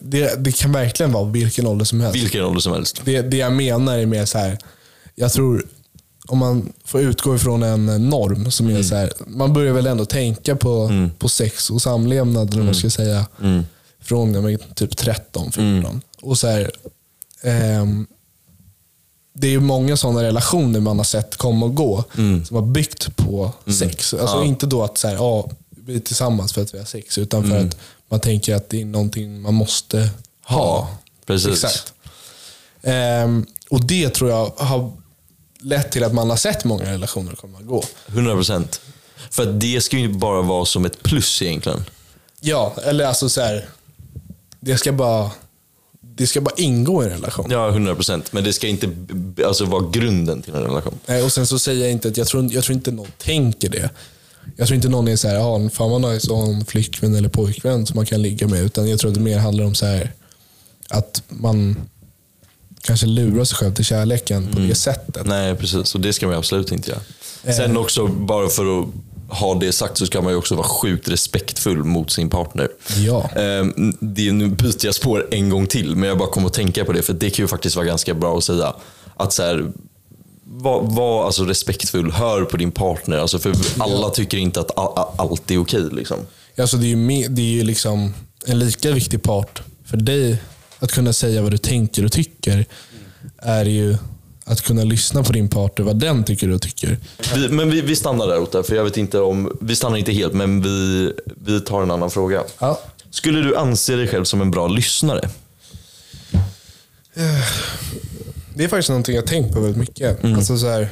[0.00, 2.16] det, det kan verkligen vara vilken ålder som helst.
[2.16, 3.00] Vilken ålder som helst.
[3.04, 4.58] Det, det jag menar är mer så här,
[5.14, 5.66] jag tror
[6.28, 8.78] om man får utgå ifrån en norm som Mm.
[8.78, 12.74] är så här, man börjar väl ändå tänka på, på sex och samlevnad, eller man
[12.74, 13.62] ska säga, Mm.
[14.00, 16.00] från men typ 13, 14.
[16.22, 16.70] Och så här,
[17.42, 18.06] ehm,
[19.38, 22.04] det är ju många sådana relationer man har sett komma och gå
[22.46, 24.14] som har byggt på sex.
[24.14, 24.38] Alltså Mm.
[24.40, 24.44] Ja.
[24.44, 27.42] inte då att så här, ja, vi är tillsammans för att vi har sex, utan
[27.42, 27.66] för Mm.
[27.68, 27.76] att
[28.08, 30.10] man tänker att det är någonting man måste
[30.44, 30.88] ha.
[31.26, 31.64] Precis.
[31.64, 31.92] Exakt.
[32.82, 34.92] Ehm, och det tror jag har
[35.60, 37.84] lett till att man har sett många relationer komma och gå.
[38.06, 38.80] 100 procent.
[39.30, 41.84] För att det ska ju bara vara som ett plus egentligen.
[42.40, 43.68] Ja, eller alltså så här,
[44.60, 45.30] det ska bara
[46.00, 47.46] det ska bara ingå i en relation.
[47.50, 48.32] Ja, 100 procent.
[48.32, 48.90] Men det ska inte
[49.46, 50.98] alltså, vara grunden till en relation.
[51.06, 53.68] Nej, och sen så säger jag inte att jag tror, jag tror inte någon tänker
[53.68, 53.90] det.
[54.56, 57.14] Jag tror inte någon är så här, ja, fan vad nice att ha en flickvän
[57.14, 58.62] eller pojkvän som man kan ligga med.
[58.62, 60.12] Utan jag tror att det mer handlar om så här,
[60.88, 61.76] att man
[62.86, 65.26] kanske lurar sig själv till kärleken på det sättet.
[65.26, 65.94] Nej, precis.
[65.94, 67.00] Och det ska man absolut inte göra.
[67.56, 68.86] Sen också, bara för att
[69.28, 72.68] ha det sagt, så ska man ju också vara sjukt respektfull mot sin partner.
[72.96, 73.30] Ja.
[73.36, 76.84] Ehm, det, nu byter jag spår en gång till, men jag bara kommer att tänka
[76.84, 78.74] på det, för det kan ju faktiskt vara ganska bra att säga.
[79.16, 79.72] Att så här,
[80.44, 83.18] var, var alltså respektfull, hör på din partner.
[83.18, 84.78] Alltså för alla tycker inte att
[85.20, 85.88] allt är okej.
[85.92, 86.18] Liksom.
[86.58, 88.14] Alltså det är ju, med, det är ju liksom
[88.46, 90.38] en lika viktig part för dig
[90.78, 92.64] att kunna säga vad du tänker och tycker.
[93.38, 93.96] Är ju
[94.44, 96.98] att kunna lyssna på din partner, vad den tycker och tycker.
[97.34, 100.12] Vi, men vi, vi stannar där Otta, för jag vet inte om, vi stannar inte
[100.12, 102.42] helt, men vi, vi tar en annan fråga.
[102.58, 102.80] Ja.
[103.10, 105.28] Skulle du anse dig själv som en bra lyssnare?
[108.54, 110.24] Det är faktiskt någonting jag tänkt på väldigt mycket.
[110.24, 110.36] Mm.
[110.36, 110.88] Alltså så här,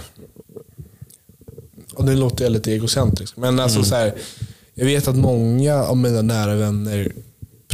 [1.94, 3.88] och nu låter jag lite egocentrisk, men alltså Mm.
[3.88, 4.14] så här,
[4.74, 7.12] jag vet att många av mina nära vänner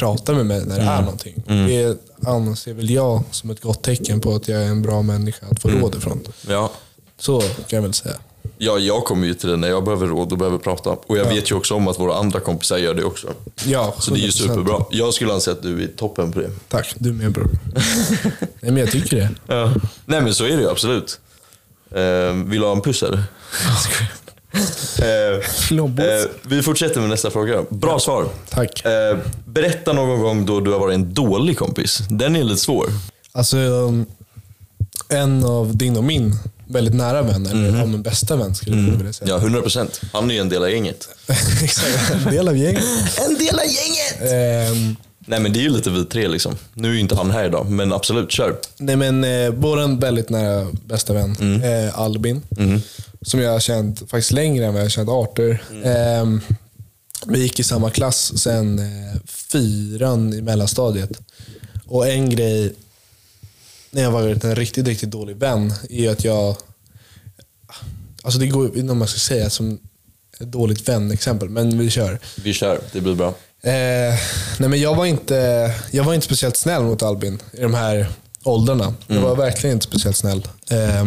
[0.00, 0.94] pratar med mig när det Mm.
[0.94, 1.34] är någonting.
[1.46, 1.98] Det
[2.28, 5.62] anser väl jag som ett gott tecken på att jag är en bra människa att
[5.62, 5.80] få Mm.
[5.80, 6.20] råd ifrån.
[6.48, 6.70] Ja.
[7.18, 8.14] Så kan jag väl säga.
[8.58, 10.90] Ja, jag kommer ju till det när jag behöver råd och behöver prata.
[10.90, 13.28] Och jag vet ju också om att våra andra kompisar gör det också.
[13.66, 14.32] Ja, Så det är ju 100%.
[14.48, 14.84] superbra.
[14.90, 16.50] Jag skulle anse att du är toppen på det.
[16.68, 17.50] Tack, du med bror.
[18.40, 19.28] Nej men jag tycker det.
[19.54, 19.72] Ja.
[20.06, 21.20] Nej men så är det ju absolut.
[21.94, 23.22] Eh, vill du ha en puss eller?
[25.02, 27.64] Eh, eh, vi fortsätter med nästa fråga.
[27.70, 28.28] Bra svar.
[28.48, 28.84] Tack.
[28.84, 31.98] Eh, berätta någon gång då du har varit en dålig kompis.
[32.08, 32.86] Den är lite svår.
[33.32, 34.06] Alltså, um,
[35.08, 36.36] en av din och min
[36.68, 37.78] väldigt nära vän, eller Mhm.
[37.78, 39.28] ja, min bästa vän skulle jag vilja säga.
[39.30, 40.00] Ja, 100 procent.
[40.12, 41.08] Han är ju en del av gänget.
[41.62, 42.84] Exakt, en del av gänget.
[43.28, 44.20] En del av gänget!
[45.30, 46.56] Nej men det är ju lite vi tre liksom.
[46.74, 48.56] Nu är ju inte han här idag, men absolut, kör.
[48.78, 51.62] nej men eh, vår väldigt nära bästa vän, Mm.
[51.86, 52.42] eh, Albin,
[53.22, 55.62] som jag har känt faktiskt längre än vad jag har känt Arthur.
[55.70, 55.82] Mm.
[55.84, 56.40] Ehm,
[57.26, 61.10] vi gick i samma klass sen eh, fyran i mellanstadiet.
[61.86, 62.72] Och en grej
[63.90, 66.56] när jag varit en riktigt, riktigt dålig vän är att jag...
[68.22, 69.78] Alltså det går inte om man ska säga som
[70.40, 72.18] ett dåligt vänexempel, men vi kör.
[72.44, 73.34] Vi kör, det blir bra.
[73.62, 74.14] Eh,
[74.58, 78.08] nej men jag, var inte, jag var inte speciellt snäll mot Albin i de här
[78.44, 78.94] åldrarna.
[79.06, 80.48] Jag var verkligen inte speciellt snäll.
[80.70, 81.04] Eh,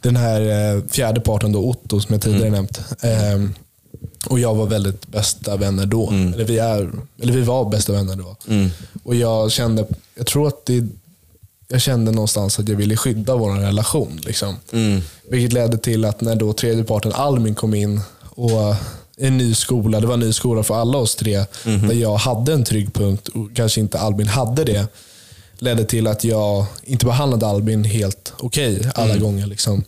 [0.00, 0.40] Den här
[0.76, 2.80] eh, fjärde parten då, Otto, som jag tidigare nämnt.
[3.02, 3.44] Eh,
[4.26, 6.10] och jag var väldigt bästa vänner då.
[6.10, 6.90] Eller, vi är,
[7.22, 8.36] eller vi var bästa vänner då.
[9.04, 10.86] Och jag kände, jag tror att det,
[11.68, 14.20] jag kände någonstans att jag ville skydda vår relation.
[14.24, 14.56] Liksom.
[15.30, 18.74] Vilket ledde till att när då tredje parten Albin kom in och
[19.20, 22.52] en ny skola, det var en ny skola för alla oss tre, där jag hade
[22.52, 24.86] en trygg punkt och kanske inte Albin hade det,
[25.58, 29.46] ledde till att jag inte behandlade Albin helt okej alla gånger.
[29.46, 29.84] Liksom.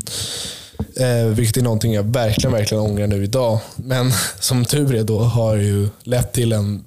[0.97, 3.59] Eh, vilket är någonting jag verkligen, verkligen ångrar nu idag.
[3.76, 6.85] Men som tur är då har ju lett till en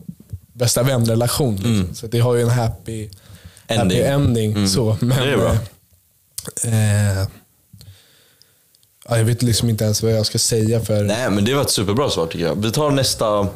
[0.54, 1.56] bästa vänrelation.
[1.56, 1.89] Liksom.
[1.96, 3.10] Så det har ju en happy
[3.68, 3.98] Ending.
[3.98, 5.58] Happy ending så, men, Det är bra.
[6.64, 7.28] eh, eh,
[9.10, 11.04] jag vet liksom inte ens vad jag ska säga för...
[11.04, 12.56] Nej, men det var ett superbra svar tycker jag.
[12.56, 13.47] Vi tar nästa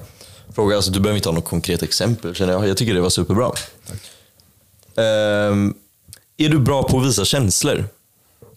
[0.55, 0.75] fråga.
[0.75, 2.67] Alltså, du behöver inte ha något konkret exempel känner jag.
[2.67, 3.51] Jag tycker det var superbra.
[4.95, 5.73] Ehm,
[6.37, 7.85] är du bra på att visa känslor?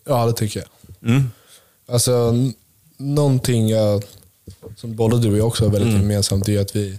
[0.05, 1.11] Ja, det tycker jag.
[1.11, 1.31] Mm.
[1.89, 2.35] Alltså,
[2.97, 4.05] någonting jag,
[4.77, 6.03] som både du och jag också har väldigt Mm.
[6.03, 6.99] gemensamt är att vi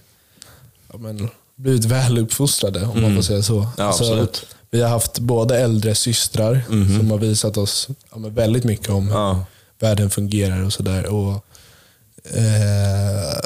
[0.91, 3.57] ja, men, blivit väl uppfostrade, om man får säga så.
[3.57, 3.69] Mm.
[3.77, 4.45] Ja, alltså, absolut.
[4.69, 6.63] Vi har haft både äldre systrar
[6.97, 9.45] som har visat oss ja, väldigt mycket om Ja.
[9.81, 11.05] Världen fungerar och sådär.
[12.23, 13.39] Eh,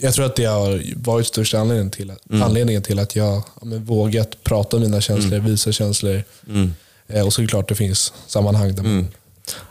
[0.00, 2.42] jag tror att det har varit största anledningen till, att- Mm.
[2.42, 6.24] anledningen till att jag ja, vågat prata om mina känslor, visa känslor.
[6.48, 6.74] Mm.
[7.08, 9.08] Eh, och såklart det finns sammanhang där man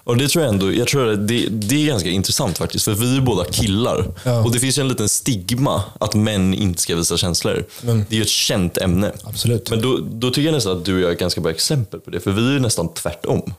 [0.04, 2.86] Och det tror jag ändå, jag tror att det, det är ganska intressant faktiskt.
[2.86, 4.14] För vi är båda killar.
[4.24, 4.44] Ja.
[4.44, 7.66] Och det finns ju en liten stigma att män inte ska visa känslor.
[7.84, 8.06] Mm.
[8.10, 9.12] Det är ju ett känt ämne.
[9.24, 9.70] Absolut.
[9.70, 12.10] Men då, då tycker jag nästan att du och jag är ganska bra exempel på
[12.10, 12.20] det.
[12.20, 13.54] För vi är ju nästan tvärtom.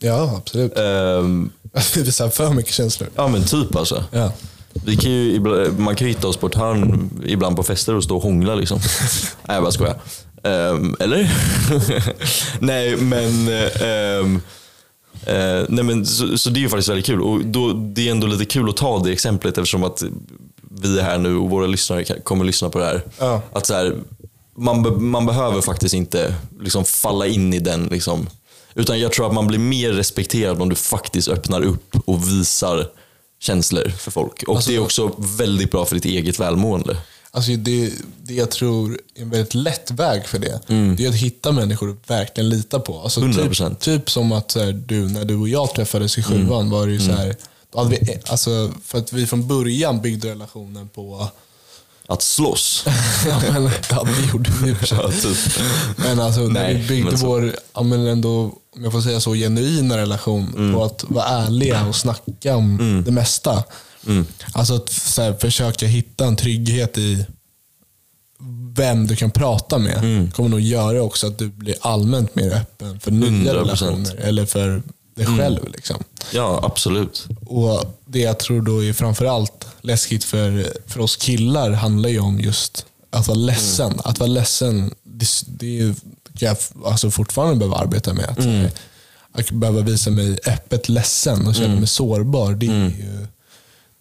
[0.00, 0.78] Ja, absolut.
[0.78, 1.50] Ehm,
[1.94, 3.08] Vi visar för mycket känslor.
[3.16, 4.04] ja men typ alltså.
[4.10, 4.32] Ja.
[4.84, 5.40] Vi kan ju,
[5.78, 8.54] man kan ju hitta oss på ett hörn ibland på fester och stå och hångla
[8.54, 8.78] liksom.
[9.46, 9.96] Nej jag bara skojar.
[10.42, 11.32] Ehm, eller?
[12.60, 13.48] nej men,
[13.80, 14.40] ehm,
[15.26, 17.22] eh, nej, men så, så det är ju faktiskt väldigt kul.
[17.22, 20.02] Och då, det är ändå lite kul att ta det exemplet eftersom att
[20.82, 23.02] vi är här nu och våra lyssnare kan- kommer lyssna på det här.
[23.18, 23.42] Ja.
[23.52, 23.94] Att så här,
[24.56, 27.84] man, man behöver faktiskt inte liksom falla in i den.
[27.86, 28.26] Liksom.
[28.80, 32.88] Utan jag tror att man blir mer respekterad om du faktiskt öppnar upp och visar
[33.40, 34.42] känslor för folk.
[34.42, 36.96] Och det är också väldigt bra för ditt eget välmående.
[37.30, 40.60] Alltså det, det jag tror är en väldigt lätt väg för det,
[40.96, 43.00] det är att hitta människor du verkligen litar på.
[43.00, 43.68] Alltså 100%.
[43.68, 46.92] typ, typ som att här, du, när du och jag träffades i sjuan var det
[46.92, 47.36] ju så här,
[47.72, 51.28] då hade vi, alltså, för att vi från början byggde relationen på
[52.06, 52.84] Att slåss.
[53.26, 54.98] ja, men, ja, det gjorde vi i och för sig.
[55.22, 55.64] Typ.
[55.96, 59.34] Men alltså när Nej, vi byggde vår, ja, men ändå, om jag får säga så,
[59.34, 60.74] genuina relation Mm.
[60.74, 63.64] på att vara ärliga och snacka om det mesta.
[64.06, 64.26] Mm.
[64.52, 67.26] Alltså att så här, försöka hitta en trygghet i
[68.74, 70.30] vem du kan prata med Mm.
[70.30, 73.54] kommer nog göra också att du blir allmänt mer öppen för nya 100%.
[73.54, 74.82] relationer eller för
[75.16, 75.38] dig Mm.
[75.38, 75.68] själv.
[75.72, 76.04] Liksom.
[76.32, 77.26] Ja, absolut.
[77.46, 82.40] Och Det jag tror då är framförallt läskigt för, för oss killar handlar ju om
[82.40, 84.00] just att vara ledsen.
[84.04, 85.94] Att vara ledsen, det, det är,
[86.42, 88.24] jag alltså fortfarande behöva arbeta med.
[88.24, 88.68] Att, Mm.
[89.32, 93.26] att behöva visa mig öppet ledsen och känna mig sårbar, det är ju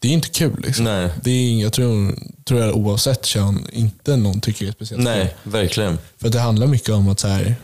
[0.02, 0.62] det är inte kul.
[0.66, 0.86] Liksom.
[0.86, 1.10] Nej.
[1.24, 2.16] Det är, jag tror,
[2.46, 5.04] tror jag oavsett kön inte någon tycker det är speciellt kul.
[5.04, 5.98] Nej, verkligen.
[6.18, 7.56] För det handlar mycket om att, så här,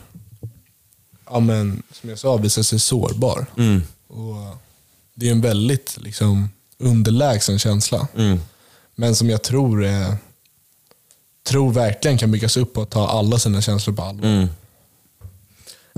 [1.30, 3.46] ja, men, som jag sa, visa sig sårbar.
[3.58, 3.82] Mm.
[4.08, 4.56] Och
[5.14, 8.08] det är en väldigt liksom, underlägsen känsla.
[8.16, 8.40] Mm.
[8.94, 10.16] Men som jag tror, är,
[11.48, 14.28] tror verkligen kan byggas upp och att ta alla sina känslor på allvar.
[14.28, 14.48] Mm.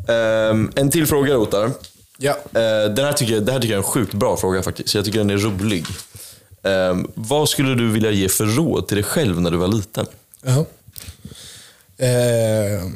[0.09, 1.71] Ehm, en till fråga Otar.
[2.19, 2.31] Ja.
[2.31, 4.95] Eh, den här tycker jag, det här tycker jag är en sjukt bra fråga faktiskt.
[4.95, 5.85] Jag tycker den är rolig.
[6.63, 10.07] Ehm, vad skulle du vilja ge för råd till dig själv när du var liten?
[10.43, 10.65] Ja.
[11.97, 12.89] Eh,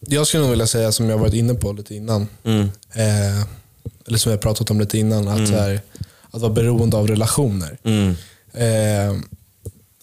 [0.00, 2.60] jag skulle nog vilja säga, som jag varit inne på lite innan, Mm.
[2.94, 3.42] eh,
[4.06, 5.80] eller som jag pratat om lite innan, att, så här,
[6.30, 7.78] att vara beroende av relationer.
[7.82, 8.14] Mm.
[8.52, 9.16] Eh,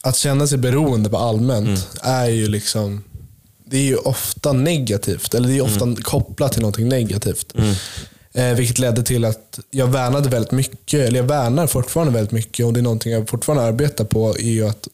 [0.02, 3.04] att känna sig beroende på allmänt är ju liksom
[3.70, 7.54] det är ju ofta negativt, eller det är ofta kopplat till någonting negativt.
[8.34, 12.66] Eh, vilket ledde till att jag värnade väldigt mycket, eller jag värnar fortfarande väldigt mycket
[12.66, 14.88] och det är någonting jag fortfarande arbetar på, är ju att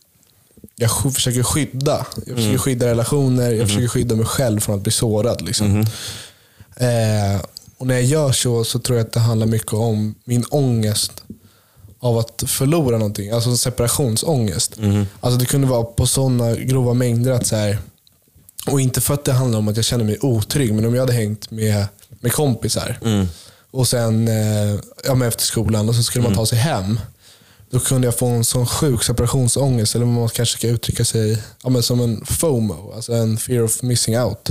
[0.75, 2.05] jag försöker skydda.
[2.25, 5.41] Jag försöker skydda relationer, jag försöker skydda mig själv från att bli sårad.
[5.41, 5.85] Liksom.
[6.75, 7.41] Eh,
[7.77, 11.23] och när jag gör så, så tror jag att det handlar mycket om min ångest
[11.99, 13.29] av att förlora någonting.
[13.31, 14.77] Alltså separationsångest.
[15.19, 17.77] Alltså det kunde vara på sådana grova mängder att så här,
[18.65, 21.01] och inte för att det handlar om att jag känner mig otrygg, men om jag
[21.01, 22.97] hade hängt med, med kompisar
[23.71, 26.99] och sen eh, ja, men efter skolan och så skulle man ta sig hem.
[27.69, 31.69] Då kunde jag få en sån sjuk separationsångest, eller man kanske ska uttrycka sig ja,
[31.69, 34.49] men som en FOMO, alltså en fear of missing out.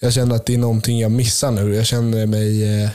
[0.00, 1.74] Jag känner att det är någonting jag missar nu.
[1.74, 2.82] Jag känner mig...
[2.84, 2.90] Eh,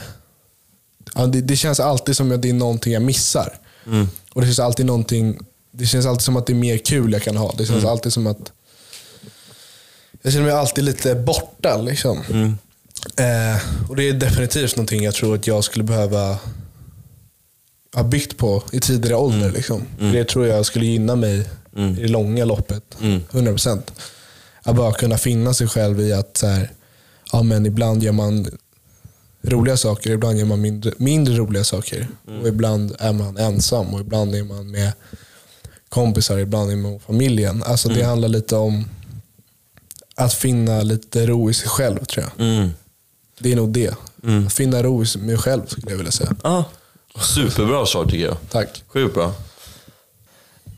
[1.14, 3.58] ja, det, det känns alltid som att det är någonting jag missar.
[4.34, 5.38] Och det känns alltid någonting...
[5.70, 7.54] Det känns alltid som att det är mer kul jag kan ha.
[7.58, 8.52] Det känns alltid som att...
[10.28, 11.76] Jag känner mig alltid lite borta.
[11.76, 12.18] Liksom.
[13.16, 16.38] Eh, och Det är definitivt någonting jag tror att jag skulle behöva
[17.94, 19.50] ha byggt på i tidigare ålder.
[19.50, 19.82] Liksom.
[19.98, 21.38] Det tror jag skulle gynna mig
[21.76, 22.82] i det långa loppet.
[23.30, 23.82] 100%.
[24.62, 26.70] Att bara kunna finna sig själv i att så här,
[27.32, 28.46] ja, men ibland gör man
[29.42, 32.08] roliga saker, ibland gör man mindre, mindre roliga saker.
[32.42, 34.92] Och Ibland är man ensam och ibland är man med
[35.88, 37.62] kompisar, ibland är man med familjen.
[37.62, 38.84] Alltså Det handlar lite om
[40.18, 42.46] att finna lite ro i sig själv tror jag.
[42.46, 42.70] Mm.
[43.38, 43.94] Det är nog det.
[44.46, 46.36] Att finna ro i mig själv skulle jag vilja säga.
[46.42, 46.64] Ja,
[47.20, 48.36] superbra svar tycker jag.
[48.50, 48.82] Tack.
[48.88, 49.34] Sjukt bra.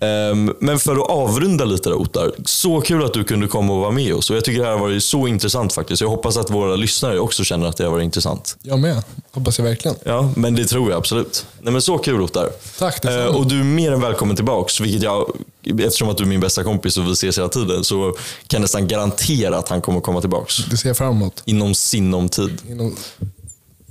[0.01, 2.33] Ehm, men för att avrunda lite där Ottar.
[2.45, 4.31] Så kul att du kunde komma och vara med oss.
[4.31, 6.03] Och jag tycker det här har varit så intressant faktiskt.
[6.03, 8.57] Jag hoppas att våra lyssnare också känner att det har varit intressant.
[8.63, 9.03] Jag med.
[9.33, 9.97] Hoppas jag verkligen.
[10.05, 11.47] Ja, men det tror jag absolut.
[11.61, 12.51] Nej, men så kul Ottar.
[12.79, 13.25] Tack, detsamma.
[13.25, 14.81] Eh, och du är mer än välkommen tillbaks.
[14.81, 15.37] Vilket jag,
[15.81, 18.03] eftersom att du är min bästa kompis och vi ses hela tiden så
[18.47, 20.57] kan jag nästan garantera att han kommer komma tillbaks.
[20.57, 21.43] Det ser jag fram emot.
[21.45, 22.59] Inom sinom tid.
[22.69, 22.97] Inom...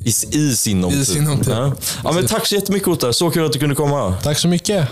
[0.04, 1.08] I, i sinom I tid.
[1.08, 1.54] sinom tid.
[1.54, 1.74] Ja.
[2.04, 3.12] Ja, men tack så jättemycket Ottar.
[3.12, 4.16] Så kul att du kunde komma.
[4.24, 4.88] Tack så mycket.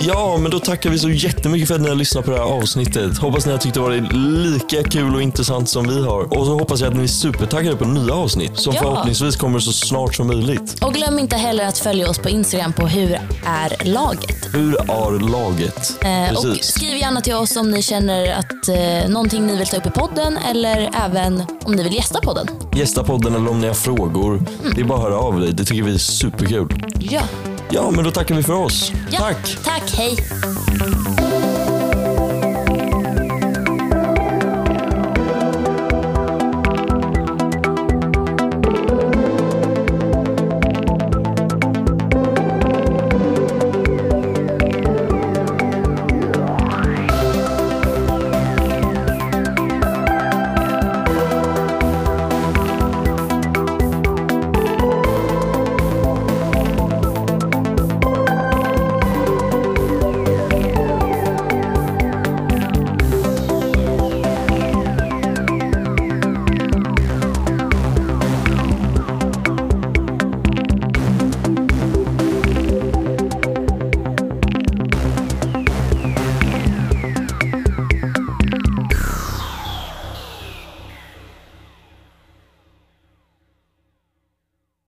[0.00, 2.44] Ja, men då tackar vi så jättemycket för att ni har lyssnat på det här
[2.44, 3.18] avsnittet.
[3.18, 6.38] Hoppas ni har tyckt det varit lika kul och intressant som vi har.
[6.38, 8.80] Och så hoppas jag att ni är supertaggade på nya avsnitt som Ja.
[8.82, 10.84] förhoppningsvis kommer så snart som möjligt.
[10.84, 14.48] Och glöm inte heller att följa oss på Instagram på Hur är laget?
[14.54, 16.04] Hur är laget?
[16.04, 19.76] Eh, och skriv gärna till oss om ni känner att eh, någonting ni vill ta
[19.76, 22.46] upp i podden eller även om ni vill gästa podden.
[22.76, 24.42] Gästa podden eller om ni har frågor.
[24.74, 25.52] Det är bara att höra av dig.
[25.52, 26.74] Det tycker vi är superkul.
[27.00, 27.20] Ja.
[27.70, 28.92] Ja, men då tackar vi för oss.
[29.10, 29.18] ja.
[29.20, 29.58] Tack!
[29.64, 30.16] Tack, hej.